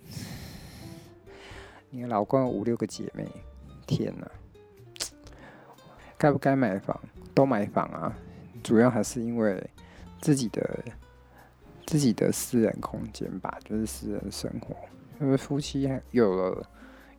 [1.91, 3.27] 你的老公有五六个姐妹，
[3.87, 4.31] 天哪！
[6.17, 6.99] 该不该买房？
[7.35, 8.17] 都买房啊！
[8.63, 9.71] 主要还是因为
[10.21, 10.85] 自己的
[11.87, 14.75] 自己的私人空间吧，就是私人生活。
[15.21, 16.71] 因为夫妻有了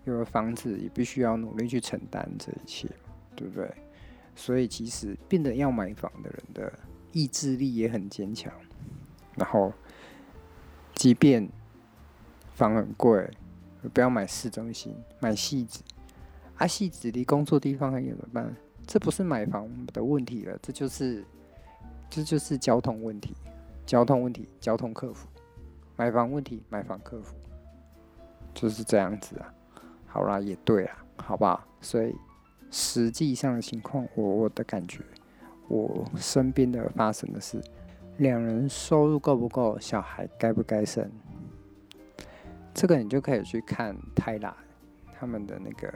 [0.05, 2.89] 有了房子，也必须要努力去承担这一切，
[3.36, 3.73] 对不对？
[4.36, 6.74] 所以其实变得要买房的人的
[7.12, 8.52] 意志力也很坚强，
[9.36, 9.72] 然后
[10.96, 11.48] 即便
[12.56, 13.30] 房很贵，
[13.93, 15.82] 不要买市中心，买汐止，
[16.58, 18.56] 啊汐止离工作地方很远怎么办？
[18.88, 21.24] 这不是买房的问题了，这就是
[22.10, 23.36] 这就是交通问题，
[23.86, 25.28] 交通问题，交通客服，
[25.96, 27.36] 买房问题，买房客服，
[28.54, 29.54] 就是这样子啊。
[30.08, 31.63] 好啦，也对啊，好不好？
[31.80, 32.15] 所以。
[32.75, 34.99] 实际上的情况，我我的感觉，
[35.67, 37.62] 我身边的发生的事，
[38.17, 41.07] 两人收入够不够，小孩该不该生，
[42.73, 44.57] 这个你就可以去看泰拉
[45.13, 45.93] 他们的那个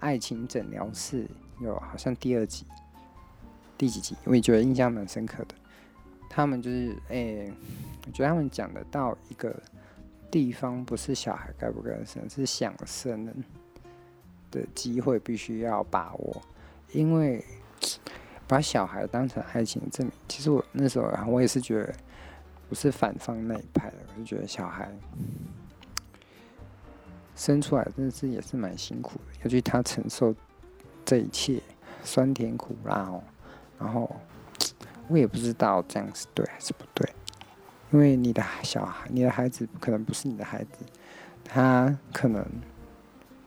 [0.00, 1.24] 爱情诊疗室
[1.60, 2.66] 有好像第二集，
[3.78, 5.54] 第几集我也觉得印象蛮深刻的。
[6.28, 7.52] 他们就是诶、
[8.06, 9.54] 我觉得他们讲的到一个
[10.32, 13.24] 地方，不是小孩该不该生，是想生
[14.50, 16.42] 的机会必须要把握，
[16.92, 17.44] 因为
[18.46, 20.14] 把小孩当成爱情证明。
[20.28, 21.94] 其实我那时候我也是觉得，
[22.68, 24.90] 不是反方那一派的，我就觉得小孩
[27.34, 30.34] 生出来真的是也是蛮辛苦的，尤其他承受
[31.04, 31.62] 这一切
[32.02, 33.22] 酸甜苦辣哦，
[33.78, 34.14] 然后。
[35.10, 37.10] 我也不知道这样是对还是不对，
[37.90, 40.84] 因为你的小孩，你的孩子可能不是你的孩子，
[41.42, 42.46] 他可能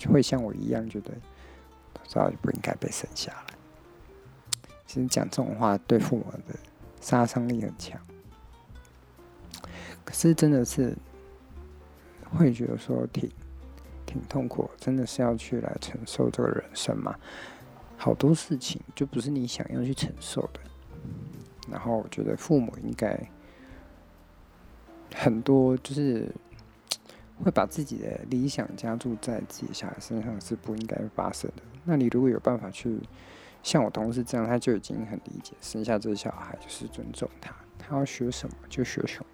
[0.02, 1.12] 就会像我一样觉得，
[2.08, 3.54] 早就不应该被生下来。
[4.88, 6.56] 其实讲这种话对父母的
[7.00, 8.02] 杀伤力很强，
[10.04, 10.98] 可是真的是
[12.36, 13.30] 会觉得说挺
[14.08, 17.16] 挺痛苦，真的是要去来承受这个人生嘛？
[17.96, 20.60] 好多事情就不是你想要去承受的。
[21.70, 23.16] 然后我觉得父母应该
[25.14, 26.28] 很多，就是
[27.44, 31.64] 会把自己的理想加注在自己小孩身上是不应该发生的。
[31.84, 33.00] 那你如果有办法去
[33.64, 39.26] 像我同事这样，他就已经很理解，生下这个小孩就是尊重他，他要学什么就学什么，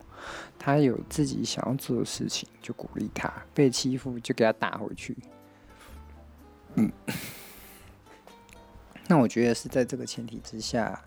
[0.58, 5.18] 他有自己想要做的事情就鼓励他，被欺负就给他打回去。
[6.76, 6.92] 嗯，
[9.08, 11.02] 那我觉得是在这个前提之下。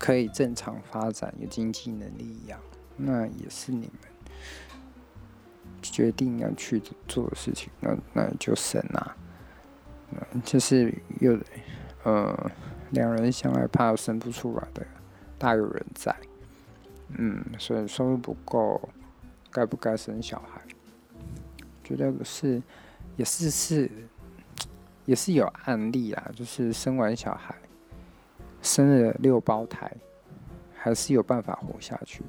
[0.00, 2.60] 可以正常发展，有经济能力一样，
[2.96, 4.07] 那也是你们
[5.82, 7.70] 决定要去做的事情。
[7.80, 9.16] 那那就生啊，
[10.44, 11.38] 就是有
[12.04, 12.50] 呃
[12.90, 14.86] 两人相爱，怕生不出来的，
[15.38, 16.14] 大有人在。
[17.16, 18.88] 嗯，所以收入不够，
[19.50, 20.60] 该不该生小孩？
[21.82, 22.62] 觉得是
[23.16, 23.90] 也是是
[25.06, 27.54] 也是有案例啊，就是生完小孩。
[28.60, 29.90] 生了六胞胎，
[30.74, 32.22] 还是有办法活下去，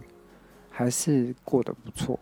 [0.70, 2.20] 还是过得不错。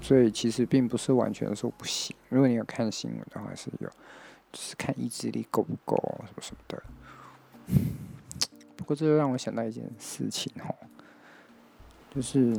[0.00, 2.14] 所以其实并不是完全说不行。
[2.28, 3.88] 如果你有看新闻的话，是有，
[4.52, 6.82] 就是看意志力够不够什么什么的。
[8.76, 10.74] 不过这就让我想到一件事情哦，
[12.14, 12.56] 就是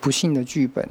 [0.00, 0.88] 不幸的剧本，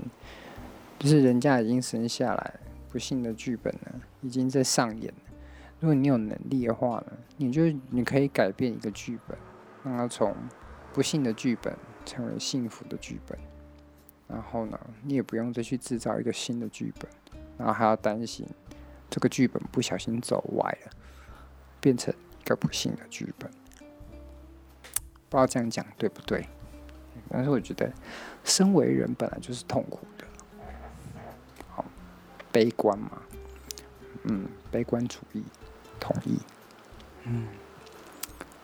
[0.98, 5.34] 就是人家已经生下来，不幸的剧本呢，已经在上演了。
[5.82, 9.38] 如果你有能力的话呢，你就你可以改变一个剧本，
[9.84, 10.36] 让它从
[10.94, 13.38] 不幸的剧本成为幸福的剧本。
[14.30, 17.10] 然后呢，你也不用再去制造一个新的剧本，
[17.58, 18.48] 然后还要担心
[19.10, 20.92] 这个剧本不小心走歪了，
[21.82, 23.50] 变成一个不幸的剧本。
[25.30, 26.48] 不知道这样讲对不对？
[27.30, 27.92] 但是我觉得，
[28.44, 30.26] 身为人本来就是痛苦的，
[31.68, 31.84] 好，
[32.52, 33.22] 悲观嘛，
[34.24, 35.44] 嗯，悲观主义。
[36.00, 36.40] 同意，
[37.26, 37.46] 嗯，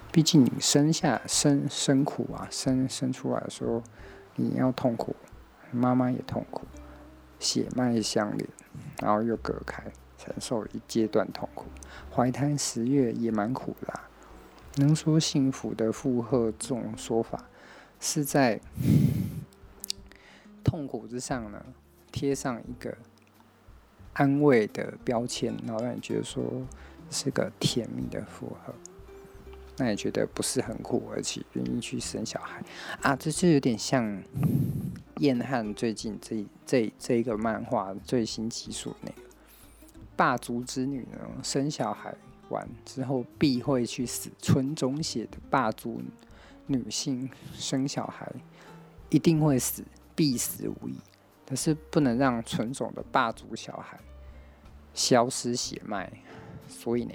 [0.09, 3.83] 毕竟你生下生生苦啊，生生出来的时候
[4.37, 5.13] 你要痛苦，
[5.75, 6.65] 妈妈也痛苦，
[7.39, 8.49] 血脉相连，
[9.01, 9.83] 然后又隔开，
[10.17, 11.65] 承受一阶段痛苦。
[12.13, 14.09] 怀胎十月也蛮苦的啊，
[14.77, 17.45] 能说幸福的负荷这种说法，
[17.99, 18.59] 是在
[20.63, 21.65] 痛苦之上呢，
[22.11, 22.97] 贴上一个
[24.13, 26.65] 安慰的标签，然后让你觉得说。
[27.11, 28.73] 是个甜蜜的负荷，
[29.77, 32.63] 那也觉得不是很苦，而且愿意去生小孩
[33.03, 34.23] 啊，这就有点像
[35.17, 39.21] 燕汉最近这这这一个漫画最新集数那个
[40.15, 42.13] 霸族之女呢，生小孩
[42.49, 46.01] 完之后必会去死，纯种血的霸族
[46.67, 48.31] 女性生小孩
[49.09, 49.83] 一定会死，
[50.15, 50.95] 必死无疑，
[51.47, 53.99] 可是不能让纯种的霸族小孩
[54.93, 56.11] 消失血脉。
[56.67, 57.13] 所以呢，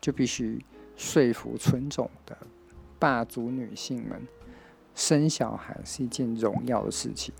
[0.00, 0.64] 就必须
[0.96, 2.36] 说服纯种的
[2.98, 4.26] 霸族女性们，
[5.00, 7.34] 生小孩是一件荣耀的事情。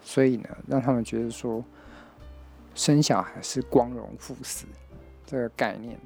[0.00, 1.64] 所以呢，让他们觉得说，
[2.72, 4.64] 生小孩是光荣赴死
[5.26, 5.98] 这个概念，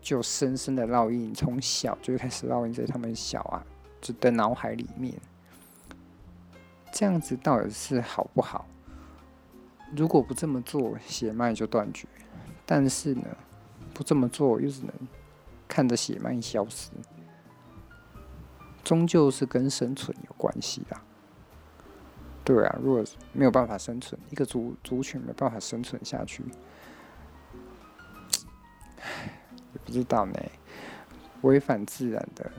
[0.00, 3.66] 就深深的烙印，从小就开始烙印在他们小啊
[4.00, 5.12] 就的脑海里面。
[6.92, 8.64] 这样子到底是好不好？
[9.96, 12.06] 如果不这么做，血脉就断绝。
[12.64, 13.26] 但是呢，
[13.92, 14.92] 不这么做又只能
[15.66, 16.92] 看着血脉消失，
[18.84, 21.02] 终究是跟生存有关系啦。
[22.44, 26.42] 对啊，如果没有办法生存，一个族族群没办法生存下去，
[29.72, 30.34] 也不知道呢。
[31.42, 32.50] 违反自然的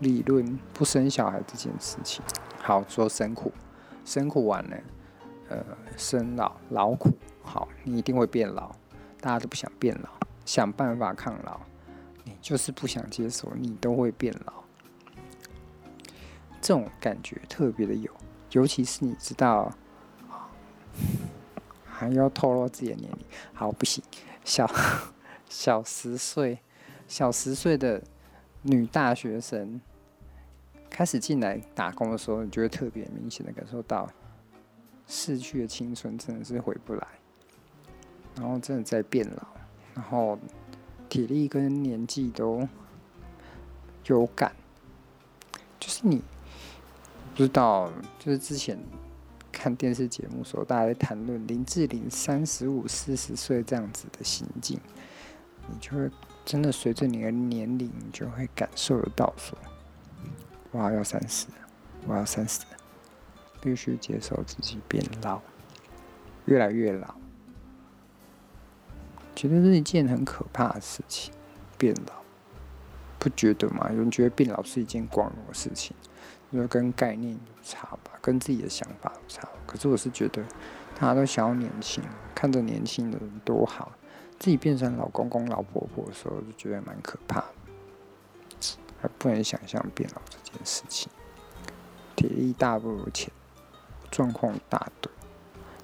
[0.00, 2.24] 理论，不生小孩这件事情，
[2.58, 3.52] 好说生苦，
[4.04, 4.76] 生苦完了，
[5.48, 5.64] 呃，
[5.96, 8.72] 生老劳苦，好，你一定会变老，
[9.20, 10.10] 大家都不想变老，
[10.44, 11.60] 想办法抗老，
[12.24, 14.63] 你就是不想接受，你都会变老，
[16.64, 18.10] 这种感觉特别的有，
[18.52, 19.70] 尤其是你知道，
[21.84, 23.18] 还要透露自己的年龄，
[23.52, 24.02] 好，不行，
[24.46, 24.66] 小
[25.46, 26.60] 小十岁，
[27.06, 28.02] 小十岁的
[28.62, 29.78] 女大学生。
[30.88, 34.08] 开始进来打工的时候，你就会特别明显的感受到，
[35.06, 37.06] 逝去的青春真的是回不来，
[38.36, 39.46] 然后真的在变老，
[39.94, 40.38] 然后
[41.10, 42.66] 体力跟年纪都
[44.06, 44.56] 有感，
[45.78, 46.22] 就是你
[47.34, 48.78] 不知道，就是之前
[49.50, 54.78] 看电视节目时候，大家在谈论林志玲三十五、四十岁这样子的心境，
[55.68, 56.08] 你就会
[56.44, 59.58] 真的随着你的年龄，你就会感受得到说。
[60.70, 61.48] 我要三十，
[62.06, 62.60] 我要三十，
[63.60, 65.40] 必须接受自己变老，
[66.44, 67.16] 越来越老，
[69.34, 71.34] 觉得是一件很可怕的事情。
[71.76, 72.22] 变老，
[73.18, 73.90] 不觉得吗？
[73.90, 75.96] 有人觉得变老是一件光荣的事情，
[76.56, 79.48] 就跟概念差吧，跟自己的想法差。
[79.66, 80.42] 可是我是觉得，
[80.98, 82.02] 大家都想要年轻，
[82.34, 83.92] 看着年轻的人多好，
[84.38, 87.46] 自己变成老公公、老婆婆的时候，就觉得蛮可怕的。
[89.00, 91.10] 还不能想象变老这件事情，
[92.16, 93.30] 体力大不如前，
[94.10, 95.12] 状况大堆，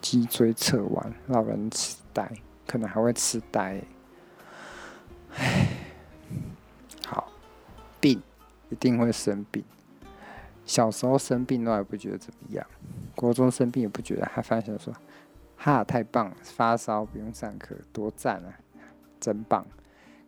[0.01, 2.33] 脊椎侧弯，老人痴呆，
[2.66, 3.83] 可能还会痴呆。
[5.37, 5.68] 唉，
[7.07, 7.31] 好，
[8.01, 8.23] 病
[8.71, 9.62] 一定会生病。
[10.71, 12.64] 小时候生病都还不觉得怎么样，
[13.16, 14.95] 国中生病也不觉得，还发现说，
[15.57, 18.55] 哈，太棒了，发烧不用上课，多赞啊，
[19.18, 19.66] 真棒。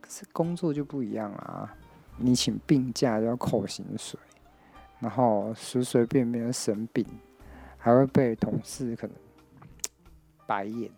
[0.00, 1.72] 可是工作就不一样啊。
[2.16, 4.18] 你请病假就要扣薪水，
[4.98, 7.06] 然后随随便便生病，
[7.78, 9.14] 还会被同事可能
[10.44, 10.90] 白眼、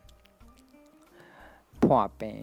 [1.80, 2.34] 破病，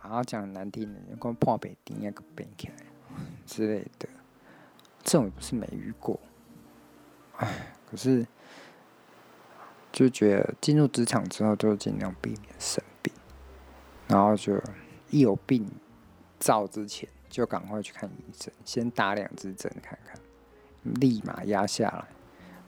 [0.00, 2.74] 然后讲难听的，讲破病顶一个病起来
[3.44, 4.08] 之类的，
[5.12, 6.18] 这种也不是没遇过。
[7.36, 8.26] 唉，可是
[9.92, 13.12] 就觉得进入职场之后，就尽量避免生病，
[14.08, 14.58] 然后就
[15.10, 15.70] 一有病
[16.40, 17.06] 灶之前。
[17.28, 20.18] 就赶快去看医生，先打两支针看看，
[20.82, 22.06] 立马压下来，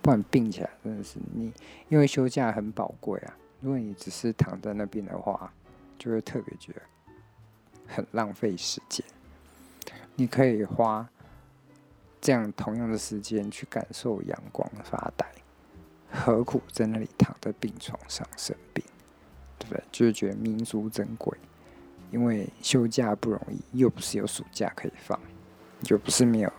[0.02, 1.50] 不然病起来真的是你，
[1.88, 3.34] 因为休假很宝贵啊。
[3.60, 5.50] 如果你只是躺在那边的话，
[5.98, 6.82] 就会特别觉得
[7.86, 9.02] 很浪费时间。
[10.16, 11.08] 你可以花
[12.24, 15.26] 这样同样的时间去感受阳光发呆，
[16.10, 18.82] 何苦在那里躺在病床上生病？
[19.58, 19.84] 对不对？
[19.92, 21.36] 就是觉得弥足珍贵。
[22.10, 25.20] 因为休假不容易，又不是有暑假可以放，
[25.90, 26.50] 又不是没有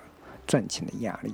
[0.45, 1.33] 赚钱的压力，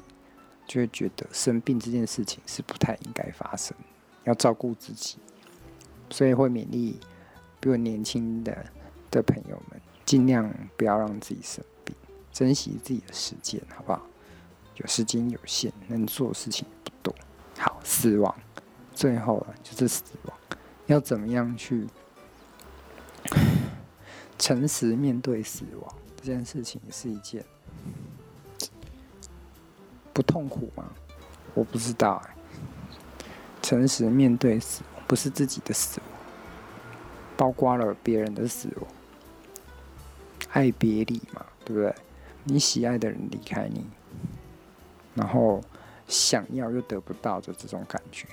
[0.66, 3.76] 就会觉得生病这件事情是不太应该发生，
[4.24, 5.18] 要照顾自己，
[6.10, 6.98] 所以会勉励
[7.60, 8.66] 比我年轻的
[9.10, 11.94] 的朋友们，尽量不要让自己生病，
[12.32, 14.02] 珍惜自己的时间，好不好？
[14.76, 17.16] 有时间有限，能做的事情不多。
[17.58, 18.36] 好，死亡，
[18.94, 20.38] 最后了就是死亡，
[20.88, 21.88] 要怎么样去？
[24.40, 27.46] 诚实面对死亡这件事情是一件
[30.12, 30.92] 不痛苦吗？
[31.54, 32.36] 我不知道哎。
[33.62, 36.10] 诚实面对死亡，不是自己的死亡，
[37.38, 38.88] 包括了别人的死亡，
[40.50, 41.94] 爱别离嘛，对不对？
[42.44, 43.86] 你喜爱的人离开你，
[45.14, 45.62] 然后
[46.08, 48.28] 想要又得不到的这种感觉，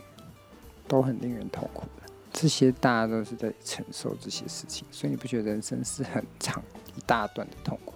[0.87, 2.09] 都很令人痛苦的。
[2.33, 6.62] 这些大家都是在承受这些事情，所以你不觉得人生是很长
[6.95, 7.95] 一大段的痛苦？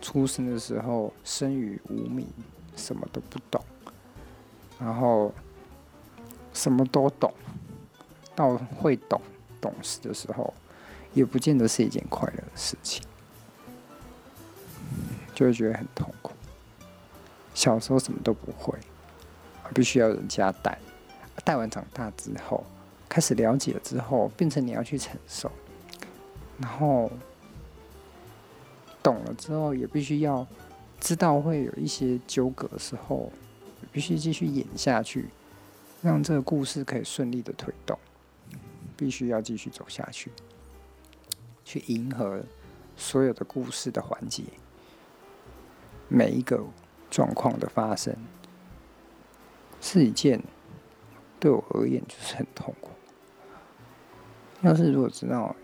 [0.00, 2.26] 出生的时候生于无名，
[2.76, 3.62] 什么都不懂，
[4.78, 5.32] 然后
[6.52, 7.32] 什么都懂，
[8.34, 9.20] 到会懂
[9.60, 10.54] 懂事的时候，
[11.12, 13.02] 也不见得是一件快乐的事情，
[15.34, 16.12] 就会觉得很痛。
[17.60, 18.74] 小时候什么都不会，
[19.74, 20.78] 必须要人家带，
[21.44, 22.64] 带完长大之后。
[23.06, 25.52] 开始了解了之后，变成你要去承受，
[26.58, 27.12] 然后
[29.02, 30.46] 懂了之后，也必须要
[31.00, 33.30] 知道会有一些纠葛的时候，
[33.92, 35.28] 必须继续演下去，
[36.00, 37.98] 让这个故事可以顺利的推动，
[38.96, 40.30] 必须要继续走下去，
[41.62, 42.40] 去迎合
[42.96, 44.44] 所有的故事的环节，
[46.08, 46.64] 每一个
[47.10, 48.16] 状况的发生，
[49.80, 50.40] 是一件
[51.38, 52.90] 对我而言就是很痛苦。
[54.62, 55.56] 要是如果知道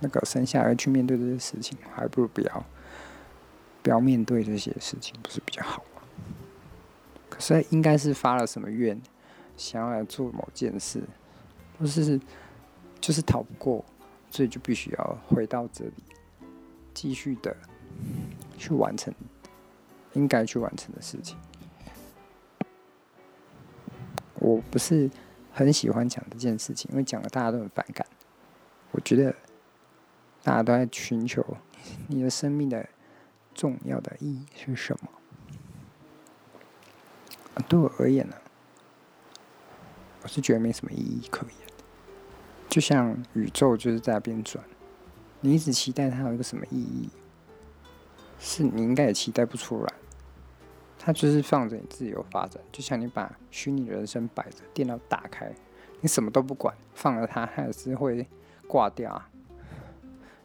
[0.00, 2.64] 那个生下来去面对这些事情，还不如不要
[3.82, 6.02] 不要面对这些事情，不是比较好吗？
[7.28, 9.00] 可是应该是发了什么愿，
[9.56, 11.02] 想要来做某件事，
[11.78, 12.18] 不是
[13.00, 13.84] 就是逃不过，
[14.30, 15.92] 所以就必须要回到这里，
[16.94, 17.54] 继续的
[18.56, 19.12] 去完成
[20.16, 21.36] 应该去完成的事情。
[24.34, 25.10] 我不是
[25.52, 28.06] 很喜欢讲这件事情，因为讲了大家都很反感。
[28.92, 29.34] 我觉得
[30.42, 31.44] 大家都在寻求
[32.08, 32.88] 你的生命的
[33.54, 35.10] 重要的意义是什么？
[37.68, 38.36] 对我而言呢，
[40.22, 41.54] 我是觉得没什么意义可言。
[42.68, 44.62] 就像宇宙就是在那边转，
[45.40, 47.08] 你一直期待它有一个什么意义，
[48.38, 49.94] 是你应该也期待不出来。
[51.06, 55.48] 它就是放着你自由发展，就像你把虚拟人生摆着，电脑打开，
[56.00, 58.26] 你什么都不管，放了它还是会
[58.66, 59.30] 挂掉啊。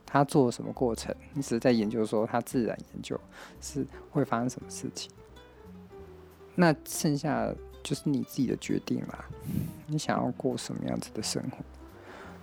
[0.06, 1.16] 它做什么过程？
[1.34, 3.20] 你只是在研究说它自然研究
[3.60, 5.12] 是会发生什么事情。
[6.54, 7.52] 那剩下
[7.82, 9.26] 就是你自己的决定啦。
[9.88, 11.58] 你想要过什么样子的生活？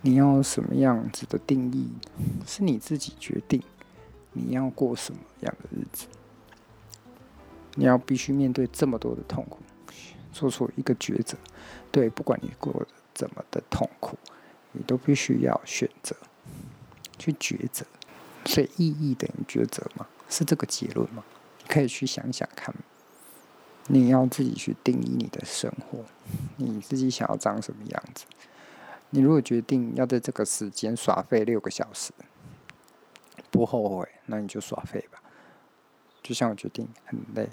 [0.01, 1.87] 你要什么样子的定义？
[2.45, 3.63] 是你自己决定。
[4.33, 6.05] 你要过什么样的日子？
[7.75, 9.59] 你要必须面对这么多的痛苦，
[10.31, 11.37] 做出一个抉择。
[11.91, 14.17] 对，不管你过怎么的痛苦，
[14.73, 16.15] 你都必须要选择
[17.17, 17.85] 去抉择。
[18.45, 20.07] 所以意义等于抉择吗？
[20.29, 21.23] 是这个结论吗？
[21.59, 22.73] 你可以去想想看。
[23.87, 26.05] 你要自己去定义你的生活，
[26.57, 28.25] 你自己想要长什么样子。
[29.09, 32.11] 你如果决定要在这个时间耍废六个小时，
[33.49, 35.19] 不后悔，那你就耍废吧。
[36.29, 37.49] 就像我决定很累，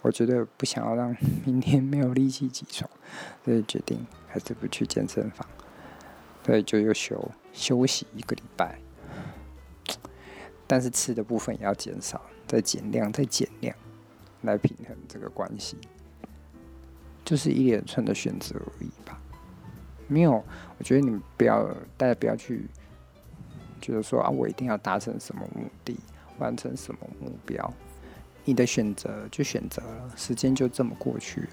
[0.00, 2.90] 我觉得不想要让 明天没有力气起床，
[3.44, 5.46] 所以决定还是不去健身房，
[6.44, 8.76] 所以就又休休息一个礼拜。
[10.66, 13.72] 但是吃的部分也要减少，再减量，再减量。
[14.40, 15.76] 来平衡这个关系，
[17.24, 19.22] 就是一连串的选择而已吧。
[20.08, 20.44] 没有，
[20.76, 22.66] 我觉得你们不要，大家不要去
[23.80, 25.96] 觉得说啊，我一定要达成什么目的，
[26.38, 27.72] 完成什么目标。
[28.44, 31.48] 你的选择就选择了，时间就这么过去，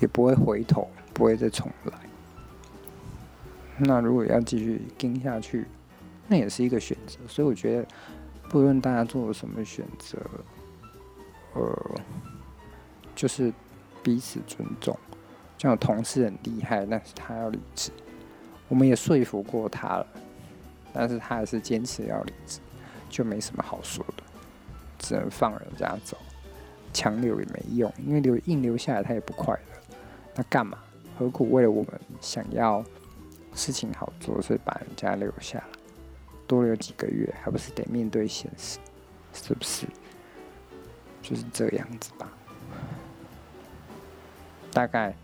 [0.00, 1.92] 也不会回头，不会再重来。
[3.78, 5.66] 那如果要继续跟下去，
[6.26, 7.18] 那也是一个选择。
[7.28, 7.86] 所以我觉得，
[8.48, 10.18] 不论大家做了什么选择。
[11.54, 12.00] 呃，
[13.16, 13.52] 就是
[14.02, 14.96] 彼此尊重。
[15.56, 17.90] 像我同事很厉害，但是他要离职，
[18.68, 20.06] 我们也说服过他了，
[20.92, 22.60] 但是他还是坚持要离职，
[23.08, 24.22] 就没什么好说的，
[24.98, 26.16] 只能放人家走，
[26.92, 29.96] 强留也没用，因为留硬留下来他也不快乐，
[30.34, 30.78] 那干嘛？
[31.18, 32.84] 何苦为了我们想要
[33.54, 35.64] 事情好做，所以把人家留下来，
[36.46, 38.78] 多留几个月，还不是得面对现实，
[39.32, 39.86] 是不是？
[41.20, 42.32] 就是这样子吧，
[44.72, 45.14] 大概，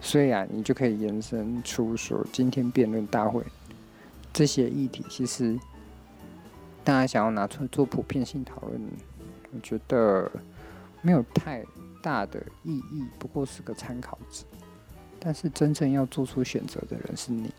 [0.00, 3.44] 虽然你就可以延伸出说，今天辩论大会
[4.32, 5.58] 这些议题，其实
[6.84, 8.80] 大家想要拿出来做普遍性讨论，
[9.52, 10.30] 我觉得
[11.00, 11.64] 没有太
[12.02, 14.44] 大的意义，不过是个参考值。
[15.18, 17.50] 但是真正要做出选择的人是你，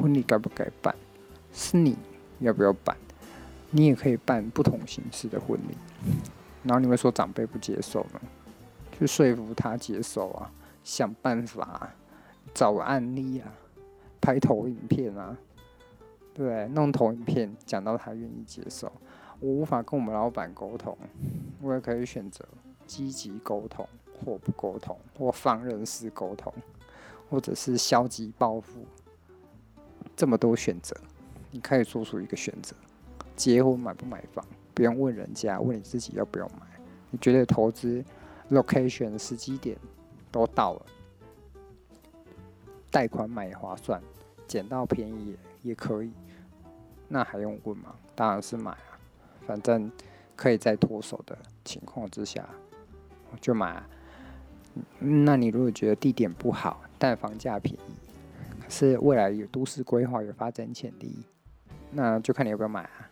[0.00, 0.94] 婚礼该不该办，
[1.52, 1.96] 是你
[2.38, 2.96] 要不要办，
[3.70, 5.76] 你也可以办不同形式的婚礼。
[6.62, 8.20] 然后你会说长辈不接受呢？
[8.96, 10.52] 去说服他接受啊，
[10.84, 11.90] 想办法，
[12.54, 13.50] 找案例啊，
[14.20, 15.36] 拍投影片啊，
[16.32, 18.90] 对，弄投影片讲到他愿意接受。
[19.40, 20.96] 我无法跟我们老板沟通，
[21.60, 22.46] 我也可以选择
[22.86, 23.86] 积极沟通
[24.24, 26.52] 或不沟通，或放任式沟通，
[27.28, 28.84] 或者是消极报复。
[30.14, 30.94] 这么多选择，
[31.50, 32.76] 你可以做出一个选择：
[33.34, 34.44] 结婚买不买房？
[34.74, 36.66] 不用问人家，问你自己要不要买。
[37.10, 38.04] 你觉得投资
[38.50, 39.76] location 时机点
[40.30, 40.86] 都到了，
[42.90, 44.00] 贷款买划算，
[44.46, 46.12] 捡到便宜也可以，
[47.08, 47.94] 那还用问吗？
[48.14, 48.98] 当然是买啊，
[49.46, 49.90] 反正
[50.36, 52.48] 可以在脱手的情况之下，
[53.30, 53.88] 我就买啊。
[54.98, 57.94] 那你如果觉得地点不好，但房价便宜，
[58.62, 61.24] 可是未来有都市规划有发展潜力，
[61.90, 63.10] 那就看你要不要买啊。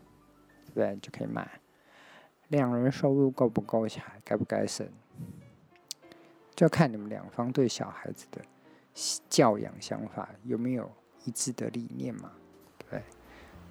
[0.74, 1.60] 对，就可以买。
[2.48, 4.88] 两人收入够不够，小孩该不该生，
[6.54, 8.40] 就看你们两方对小孩子的
[9.28, 10.90] 教养想法有没有
[11.24, 12.32] 一致的理念嘛？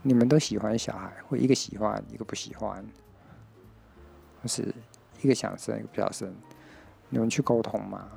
[0.08, 2.86] 你们都喜欢小孩，或一个喜欢，一个不喜欢，
[4.41, 4.74] 或是
[5.22, 6.34] 一个想生，一个不想生，
[7.10, 8.08] 你们去沟通嘛？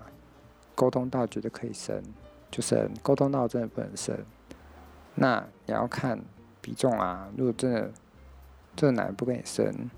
[0.74, 2.02] 沟通到觉得可以生
[2.50, 4.16] 就生，沟通到真的不能生，
[5.14, 6.18] 那你要看
[6.60, 7.28] 比重啊。
[7.36, 7.90] 如果真的。
[8.76, 9.90] 这个男人不跟你生，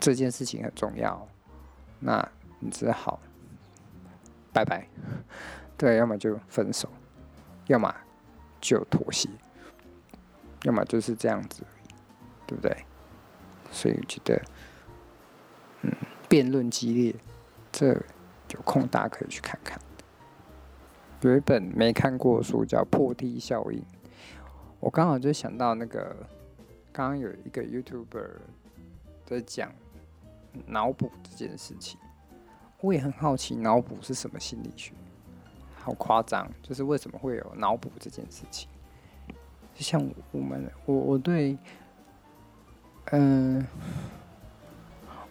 [0.00, 1.28] 这件事情很重要，
[2.00, 2.26] 那
[2.58, 3.20] 你只好
[4.50, 4.88] 拜拜。
[5.76, 6.88] 对，要么就分手，
[7.66, 7.94] 要么
[8.62, 9.28] 就妥协，
[10.64, 11.62] 要么就是这样子，
[12.46, 12.76] 对不对？
[13.70, 14.42] 所以觉得，
[15.82, 15.90] 嗯，
[16.28, 17.14] 辩论激烈，
[17.72, 17.88] 这
[18.50, 19.80] 有空大家可以去看看。
[21.22, 23.78] 有一本没看过书叫《破梯效应》，
[24.80, 26.14] 我刚好就想到那个，
[26.92, 28.28] 刚刚有一个 YouTuber
[29.24, 29.72] 在讲
[30.66, 31.98] 脑补这件事情，
[32.80, 34.92] 我也很好奇脑补是什么心理学，
[35.76, 38.68] 好夸张，就是为什么会有脑补这件事情？
[39.76, 41.56] 像我们，我我对，
[43.06, 43.66] 嗯，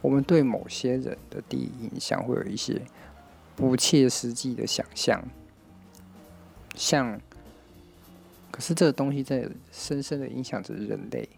[0.01, 2.81] 我们对某些人的第一印象会有一些
[3.55, 5.23] 不切实际的想象。
[6.75, 7.19] 像，
[8.49, 11.29] 可是这个东西在深深的影响着人类。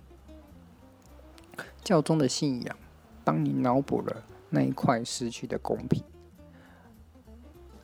[1.83, 2.75] 教宗的信仰，
[3.23, 6.01] 帮你脑补了那一块失去的公平。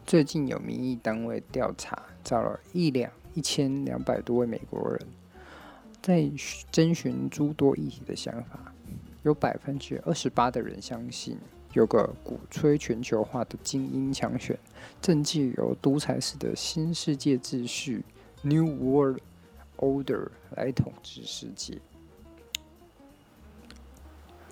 [0.05, 5.07] 最近有民意单位调查，找了一两一千两百多位美国人，
[6.01, 6.29] 在
[6.71, 8.73] 征询诸多议题的想法，
[9.23, 11.37] 有百分之二十八的人相信。
[11.73, 14.57] 有个鼓吹全球化的精英强权，
[14.99, 18.03] 正借由独裁式的新世界秩序
[18.41, 19.19] （New World
[19.77, 21.77] Order） 来统治世界。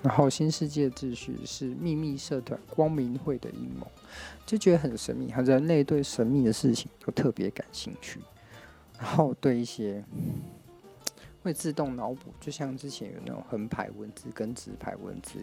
[0.04, 3.88] 然后，新世界秩序是秘密社团光明会的阴谋，
[4.46, 5.34] 就觉得很神秘。
[5.44, 8.20] 人类对神秘的事情都特别感兴趣，
[9.00, 10.04] 然后对一些。
[11.44, 15.40] 会自动脑补，就像之前有那种横排文字跟直排文字，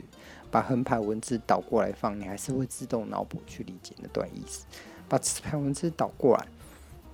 [0.51, 4.67] 把横排文字倒过来放，你还是会自动脑补去理解那段意思；
[5.09, 6.47] 把直排文字倒过来，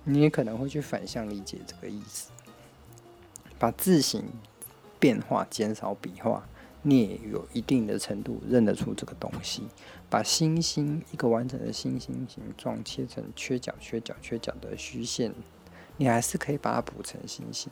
[0.03, 2.31] 你也可能会去反向理解这个意思。
[3.57, 4.25] 把字形
[4.99, 6.45] 变化、减少笔画，
[6.81, 9.63] 你也有一定的程度认得出这个东西。
[10.09, 15.33] 把星星一个完整的星星形状切成缺角、缺角、缺角的虚线，
[16.01, 17.71] 你还是可以把它补成星星。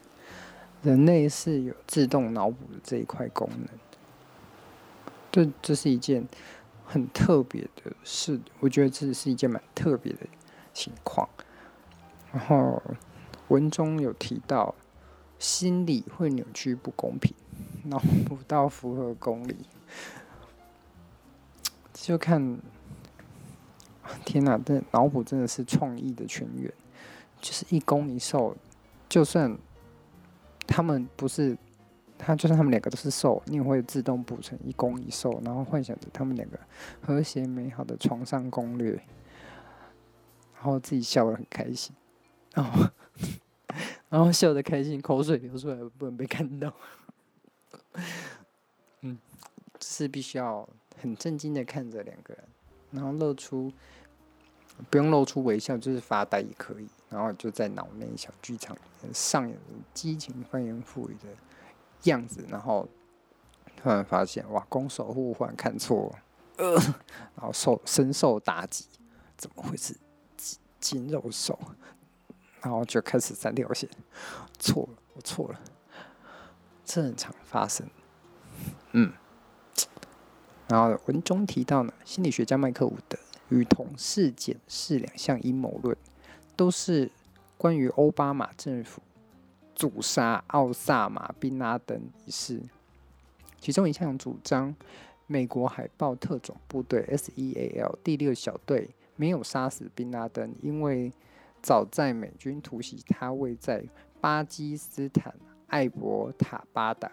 [0.84, 3.68] 人类是有自动脑补的这一块功能，
[5.32, 6.28] 这这是一件
[6.86, 10.20] 很特别的事，我觉得这是一件蛮特别的
[10.72, 11.28] 情况。
[12.32, 12.80] 然后
[13.48, 14.76] 文中有提到，
[15.40, 17.34] 心理会扭曲不公平，
[17.86, 19.56] 脑补到符合公理，
[21.92, 22.60] 就看，
[24.24, 26.72] 天哪，这脑补真的是创意的泉源，
[27.40, 28.56] 就是一攻一受，
[29.08, 29.58] 就算。
[30.72, 31.58] 他们不是，
[32.16, 36.56] 他就算他们两个都是受，你也会自动补成一攻一受，然后幻想着他们两个
[37.02, 38.92] 和谐美好的床上攻略，
[40.54, 41.92] 然后自己笑得很开心，
[42.54, 42.86] 然后
[44.08, 46.72] 然后笑得开心，口水流出来不能被看到，
[49.00, 49.18] 嗯，
[49.80, 50.68] 是必须要
[51.00, 52.44] 很震惊的看着两个人，
[52.92, 53.72] 然后露出。
[54.88, 56.88] 不用露出微笑，就是发呆也可以。
[57.08, 59.58] 然后就在脑内小剧场里面上演
[59.92, 61.28] 激情翻云覆雨的
[62.04, 62.46] 样子。
[62.48, 62.88] 然后
[63.76, 66.14] 突然发现，哇，攻守互换，看错，
[66.56, 66.74] 呃，
[67.34, 68.86] 然后受深受打击，
[69.36, 69.96] 怎么会是
[70.78, 71.58] 筋肉手？
[72.62, 73.88] 然后就开始三条线，
[74.58, 75.58] 错了，我错了，
[76.84, 77.88] 这很常发生。
[78.92, 79.12] 嗯，
[80.68, 83.18] 然后文中提到呢，心理学家麦克伍德。
[83.50, 85.96] 与同事检视两项阴谋论，
[86.56, 87.10] 都是
[87.58, 89.02] 关于欧巴马政府
[89.74, 92.60] 阻杀奥萨马·宾拉登一事。
[93.60, 94.74] 其中一项主张，
[95.26, 101.12] 美国海豹特种部队 （SEAL） 第六小队没有杀死宾拉登，因为
[101.60, 103.84] 早在美军突袭他位在
[104.20, 105.34] 巴基斯坦
[105.66, 107.10] 艾伯塔巴达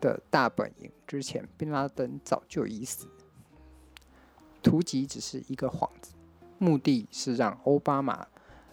[0.00, 3.06] 的大本营之前，宾拉登早就已死。
[4.66, 6.10] 突击只是一个幌子，
[6.58, 8.26] 目的是让奥巴马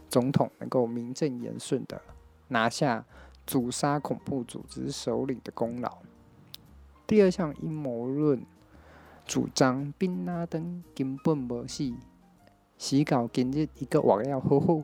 [0.09, 2.01] 总统能够名正言顺地
[2.47, 3.05] 拿下
[3.45, 5.99] 阻杀恐怖组织首领的功劳。
[7.05, 8.43] 第二项阴谋论
[9.27, 11.93] 主张，宾拉登根本没死，
[12.79, 14.81] 死到今日一个活要好好。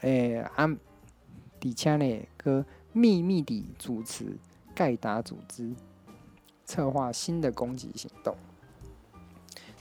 [0.00, 2.64] 诶，啊，而且呢，个
[2.94, 4.38] 秘密地主持
[4.74, 5.74] 盖达组织，
[6.64, 8.34] 策划新的攻击行动。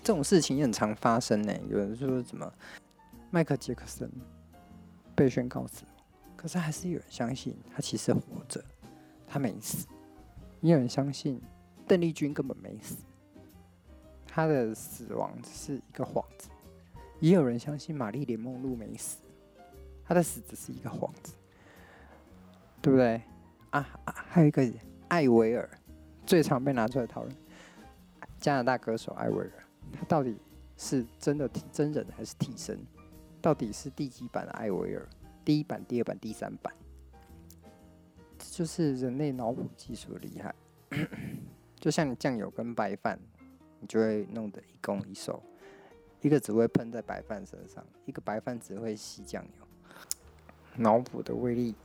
[0.04, 1.54] 这种事情也很常发生呢。
[1.70, 2.54] 有人说什么，
[3.32, 4.12] 迈克杰克森
[5.16, 5.84] 被宣告死，
[6.36, 8.64] 可是还是有人相信他其实活着，
[9.26, 9.88] 他没死。
[10.60, 11.42] 也有人相信
[11.88, 12.98] 邓丽君根本没死，
[14.28, 16.50] 他的死亡只是一个幌子。
[17.20, 19.20] 也有人相信玛丽莲梦露没死，
[20.04, 21.34] 他的死只是一个幌子，
[22.82, 23.22] 对不对？
[23.70, 24.70] 啊，啊还有一个
[25.08, 25.70] 艾薇儿，
[26.26, 27.36] 最常被拿出来讨论，
[28.40, 29.52] 加拿大歌手艾薇儿。
[29.94, 30.36] 他到底
[30.76, 32.78] 是真的真人还是替身？
[33.42, 35.08] 到底是第几版的艾薇儿？
[35.46, 36.74] 第一版、第二版、第三版？
[38.38, 40.56] 这就是人类脑补技术厉害。
[41.80, 43.20] 就像你酱油跟白饭，
[43.80, 45.44] 你就会弄得一攻一受，
[46.22, 49.68] 一个只会喷在白饭身上，一个白饭只会吸酱油。
[50.78, 51.76] 脑补的威力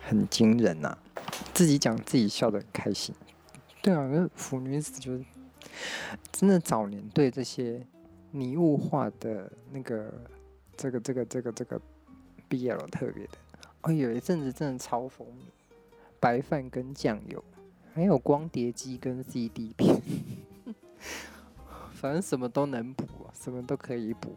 [0.00, 0.96] 很惊人呐、
[1.52, 3.14] 自己讲自己笑得很开心。
[3.82, 5.24] 对啊，那腐女子就是
[6.30, 7.86] 真的早年对这些
[8.30, 10.12] 拟物化的那个
[10.76, 11.80] 这个这个这个这个
[12.48, 13.32] BL 特别的。
[13.82, 15.42] 哦，有一阵子真的超风靡，
[16.20, 17.42] 白饭跟酱油，
[17.94, 20.00] 还有光碟机跟 CD 片，
[21.92, 23.04] 反正什么都能补，
[23.34, 24.36] 什么都可以补。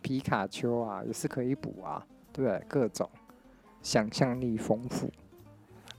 [0.00, 2.64] 皮卡丘啊，也是可以补啊，对不对？
[2.68, 3.10] 各种
[3.82, 5.10] 想象力丰富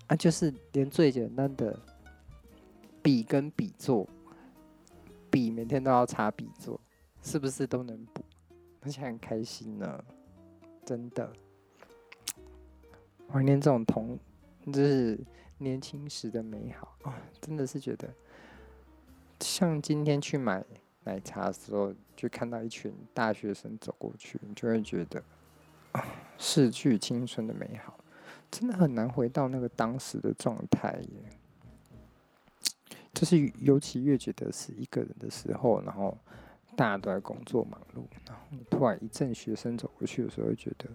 [0.07, 1.77] 啊，就是连最简单的。
[3.01, 4.05] 笔跟笔作，
[5.29, 6.79] 笔每天都要擦笔做，
[7.21, 8.23] 是不是都能补？
[8.81, 10.03] 而且很开心呢，
[10.85, 11.31] 真的。
[13.31, 14.17] 怀念这种童，
[14.73, 15.19] 就是
[15.59, 17.21] 年轻时的美好啊！
[17.39, 18.11] 真的是觉得，
[19.39, 20.65] 像今天去买
[21.03, 25.23] 奶茶的时候，就看到一群大学生走过去，你就会觉得
[25.91, 26.03] 啊，
[26.39, 27.99] 逝去青春的美好，
[28.49, 31.38] 真的很难回到那个当时的状态耶。
[33.19, 36.17] 就是尤其越觉得是一个人的时候，然后
[36.77, 40.89] 大家都在工作忙碌，然后突然一阵学生走过去的时候，会觉得，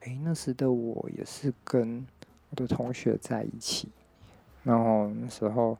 [0.00, 2.06] 哎，那时的我也是跟
[2.48, 3.90] 我的同学在一起，
[4.62, 5.76] 然后那时候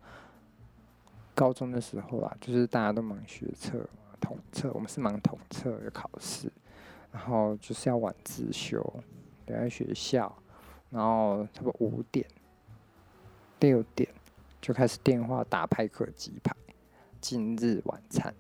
[1.35, 3.89] 高中的时候啊，就是大家都忙学测、
[4.21, 6.53] 统测，我们是忙统测的考试，
[7.11, 8.85] 然后就是要晚自修，
[9.47, 10.31] 留在学校，
[10.91, 12.27] 然后差不多五点、
[13.61, 14.07] 六点。
[14.61, 16.55] 就开始电话打派克鸡排，
[17.21, 18.35] 今日晚餐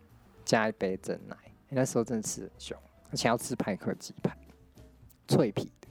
[0.45, 1.37] 加一杯真奶。
[1.69, 2.77] 那时候真的吃很凶，
[3.11, 4.37] 而且要吃派克鸡排，
[5.29, 5.89] 脆皮的，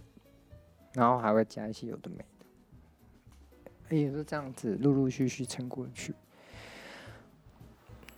[0.94, 2.46] 然后还会加一些有的没的。
[3.90, 6.14] 哎呀，就这样子陆陆续续撑过去。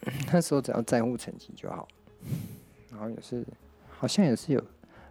[0.34, 1.88] 那时候只要在乎成绩就好，
[2.90, 3.46] 然后也是
[3.90, 4.66] 好像也是有，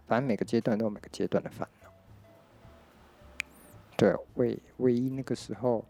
[0.05, 1.89] 反正每个阶段都有每个阶段的烦恼。
[3.95, 5.85] 对，唯唯一那个时候。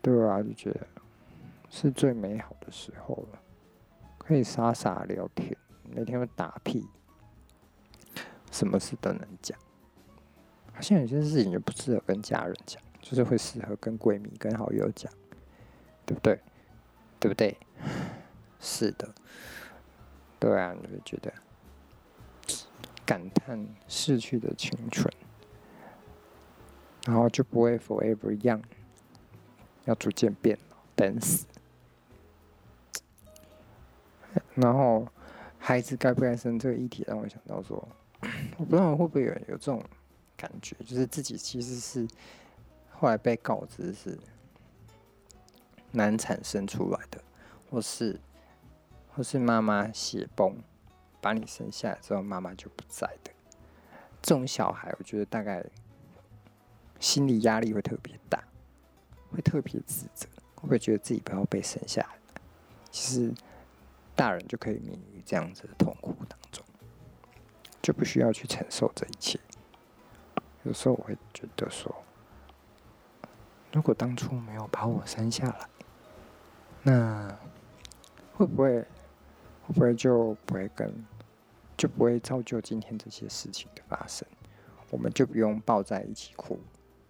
[0.00, 0.86] 对啊，就觉得
[1.68, 3.38] 是最美好的时候了，
[4.18, 6.86] 可以傻傻聊天，每天会打屁，
[8.50, 9.58] 什么事都能讲。
[10.72, 15.12] 好像有些事情就不适合跟家人讲，就是会适合跟闺蜜、跟好友讲，
[16.06, 16.40] 对不对？
[17.18, 17.56] 对不对？
[18.60, 19.12] 是的，
[20.38, 21.32] 对啊，你会觉得
[23.04, 25.12] 感叹逝去的青春，
[27.06, 28.62] 然后就不会 forever young。
[29.88, 31.46] 要逐渐变老，等死。
[34.54, 35.08] 然后，
[35.58, 37.88] 孩子该不该生这个议题让我想到说，
[38.58, 39.82] 我不知道会不会有人有这种
[40.36, 42.06] 感觉，就是自己其实是
[42.90, 44.18] 后来被告知是
[45.90, 47.18] 难产生出来的，
[47.70, 48.20] 或是
[49.14, 50.54] 或是妈妈血崩
[51.20, 53.30] 把你生下来之后妈妈就不在的
[54.20, 55.64] 这种小孩，我觉得大概
[57.00, 58.44] 心理压力会特别大。
[59.38, 60.26] 会特别自责，
[60.56, 62.40] 会不会觉得自己不要被生下来？
[62.90, 63.32] 其实
[64.16, 66.64] 大人就可以免于这样子的痛苦当中，
[67.80, 69.38] 就不需要去承受这一切。
[70.64, 71.94] 有时候我会觉得说，
[73.72, 75.68] 如果当初没有把我生下来，
[76.82, 77.38] 那
[78.34, 80.92] 会不会会不会就不会跟
[81.76, 84.26] 就不会造就今天这些事情的发生？
[84.90, 86.58] 我们就不用抱在一起哭，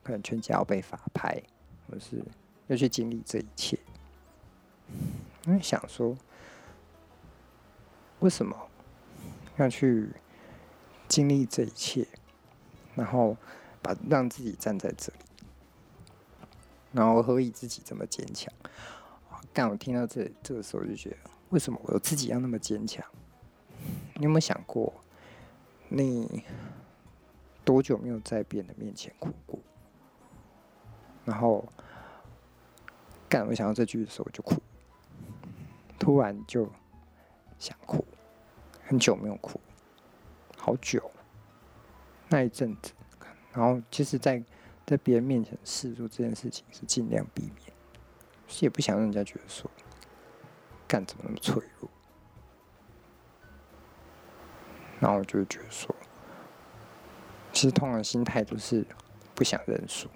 [0.03, 1.43] 可能全家要被法拍。
[1.91, 2.23] 或是
[2.67, 3.79] 要去经历这一切，
[5.47, 6.17] 因为想说，
[8.21, 8.55] 为什么
[9.57, 10.11] 要去
[11.09, 12.07] 经历这一切，
[12.95, 13.37] 然后
[13.81, 15.19] 把让自己站在这里，
[16.93, 18.53] 然后何以自己这么坚强？
[19.55, 21.17] 刚我听到这这个时候就觉得，
[21.49, 23.05] 为什么我自己要那么坚强？
[24.15, 24.93] 你有没有想过，
[25.89, 26.45] 你
[27.65, 29.59] 多久没有在别人的面前哭过？
[31.29, 31.63] 然后，
[33.29, 34.55] 干，我想到这句的时候我就哭，
[35.99, 36.67] 突然就
[37.59, 38.03] 想哭，
[38.87, 39.61] 很久没有哭，
[40.57, 41.11] 好久，
[42.31, 42.95] 那一阵子，
[43.53, 44.43] 然后其实，在
[44.87, 47.71] 在别人面前示弱这件事情是尽量避免，
[48.47, 49.71] 是也不想让人家觉得说，
[50.87, 51.91] 干怎么那么脆弱，
[54.99, 55.95] 然后我就觉得说，
[57.53, 58.87] 其实通常心态都是
[59.35, 60.09] 不想认输。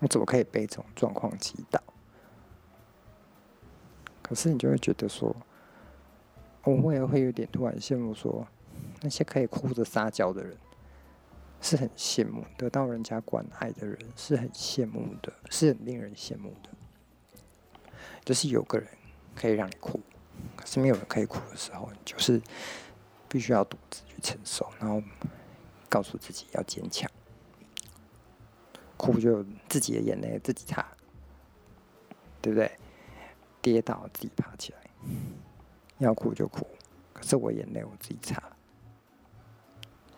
[0.00, 1.82] 我怎么可以被这种状况击倒？
[4.22, 5.34] 可是你就会觉得说，
[6.64, 8.46] 我也会有点突然羡慕说，
[9.02, 10.56] 那些可以哭着撒娇的人，
[11.60, 16.70] 是很羡慕；得到人家关爱的人是很羡慕的，是很令人羡慕的。
[18.24, 18.88] 就是有个人
[19.34, 20.00] 可以让你哭，
[20.56, 22.40] 可是没有人可以哭的时候，你就是
[23.28, 25.02] 必须要独自去承受，然后
[25.90, 27.10] 告诉自己要坚强。
[29.04, 30.86] 哭就自己的眼泪自己擦，
[32.40, 32.70] 对不对？
[33.60, 34.78] 跌倒自己爬起来，
[35.98, 36.66] 要哭就哭，
[37.12, 38.42] 可是我眼泪我自己擦，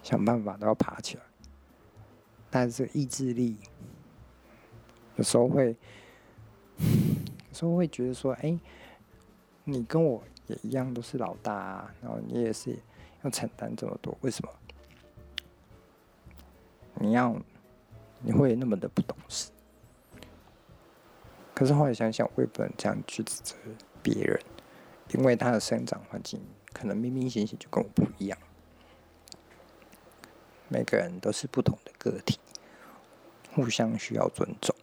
[0.03, 1.23] 想办法都要爬起来。
[2.51, 3.57] 但是意志力
[5.17, 5.77] 有时候会。
[6.79, 8.61] 有时候会觉得说，哎、
[9.65, 12.79] 你跟我也一样都是老大啊，然后你也是
[13.23, 14.53] 要承担这么多，为什么？
[16.97, 17.35] 你要
[18.21, 19.51] 你会那么的不懂事？
[21.55, 23.55] 可是后来想想，我也不能这样去指责
[24.03, 24.39] 别人，
[25.15, 26.41] 因为他的生长环境
[26.73, 28.39] 可能明明显显就跟我不一样。
[30.69, 32.39] 每个人都是不同的个体，
[33.55, 34.75] 互相需要尊重，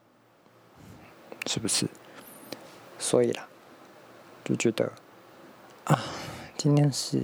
[1.45, 1.87] 是不是？
[2.97, 3.47] 所以啦，
[4.45, 4.93] 就觉得
[5.83, 5.99] 啊，
[6.57, 7.23] 今天是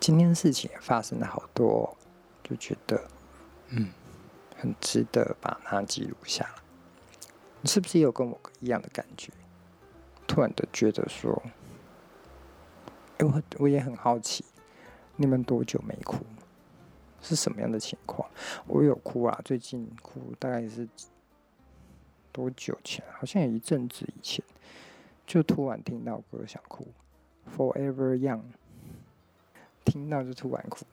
[0.00, 1.96] 今天事情也发生了好多，
[2.42, 3.08] 就觉得
[3.68, 3.92] 嗯，
[4.60, 6.54] 很值得把它记录下来。
[7.62, 9.32] 你是不是也有跟我一样的感觉？
[10.26, 11.42] 突然的觉得说，
[13.18, 14.44] 哎，我我也很好奇，
[15.16, 16.18] 你们多久没哭？
[17.20, 18.30] 是什么样的情况？
[18.66, 20.88] 我有哭啊，最近哭大概是
[22.32, 23.04] 多久前？
[23.12, 24.44] 好像有一阵子以前。
[25.26, 26.88] 就突然听到歌想哭
[27.56, 28.42] ，Forever Young，
[29.84, 30.84] 听到就突然哭，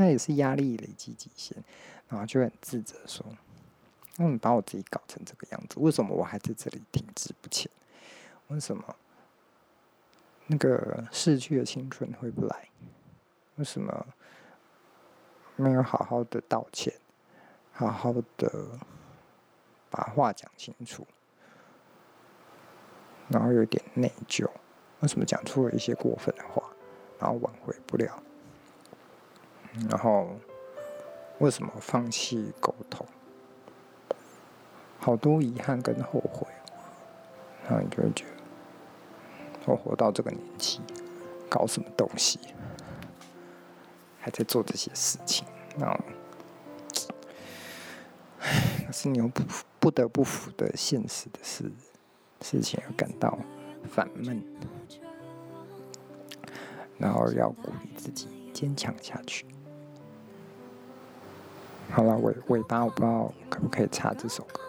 [0.00, 1.56] 那也是压力累积极限，
[2.08, 3.26] 然后就很自责说
[4.16, 7.68] ：“那你把我自己搞成这个样子，为什么我还在这里停滞不前？
[8.46, 8.94] 为什么
[10.46, 12.68] 那个逝去的青春回不来？
[13.56, 14.06] 为什么
[15.56, 16.94] 没有好好的道歉，
[17.72, 18.78] 好好的
[19.90, 21.04] 把话讲清楚？”
[23.26, 24.48] 然后有点内疚，
[25.00, 26.62] 为什么讲出了一些过分的话，
[27.18, 28.22] 然后挽回不了？
[29.88, 30.28] 然后
[31.38, 33.06] 为什么放弃沟通？
[34.98, 36.46] 好多遗憾跟后悔，
[37.68, 38.30] 然后你就会觉得，
[39.66, 40.80] 我活到这个年纪，
[41.48, 42.40] 搞什么东西，
[44.18, 45.46] 还在做这些事情，
[45.78, 46.00] 然后，
[48.40, 49.42] 唉，可是你又不
[49.78, 51.70] 不得不服的现实的事。
[52.40, 53.36] 事情而感到
[53.90, 54.40] 烦闷，
[56.96, 59.44] 然后要鼓励自己坚强下去。
[61.90, 64.60] 好了，尾尾巴我不知道可不可以插这首歌，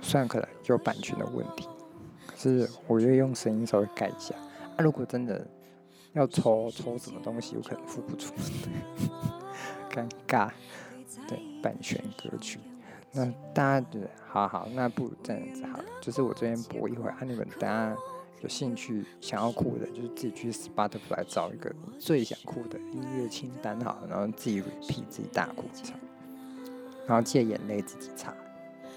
[0.00, 1.68] 虽然可能有版权的问题，
[2.26, 4.34] 可是我就用声音稍微改一下。
[4.76, 5.46] 啊，如果真的
[6.14, 8.34] 要抽抽什么东西，我可能付不出，
[9.90, 10.50] 尴尬。
[11.28, 12.58] 对，版权歌曲。
[13.12, 13.86] 那大家
[14.26, 17.96] 好好，那不如这样子好了，就是我这边播一会儿，啊，你们大家
[18.40, 25.98] 有兴趣想要哭的，就是自己去 Spotify 找一个你最想哭的音乐清单好了，然后自己 repeat 自己大哭一场，
[27.10, 28.32] 然后借眼泪自己擦。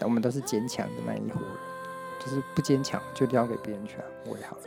[0.02, 1.50] 我们都是坚强的那一伙人，
[2.20, 4.64] 就是不坚强就交给别人去安慰好了。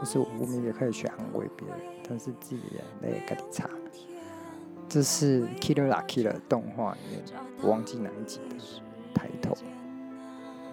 [0.00, 1.78] 就是我们也可以去安慰别人，
[2.08, 3.68] 但是自己的眼泪自己擦。
[4.88, 7.22] 这是《Killer La Kill》动画里面，
[7.60, 8.56] 我忘记哪一集的
[9.12, 9.54] 抬头，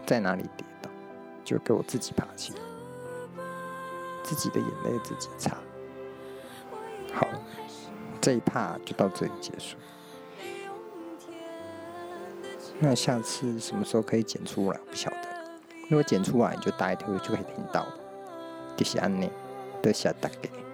[0.05, 0.89] 在哪里跌倒，
[1.43, 2.59] 就给我自己爬起来，
[4.23, 5.57] 自己的眼泪自己擦。
[7.13, 7.27] 好，
[8.21, 9.75] 这一趴就到这里结束。
[12.79, 14.77] 那下次什么时候可以剪出来？
[14.89, 15.17] 不晓得。
[15.89, 17.87] 如果剪出来，就打一头就可以听到。
[18.75, 19.31] 就是安尼，
[19.81, 20.64] 多谢大家。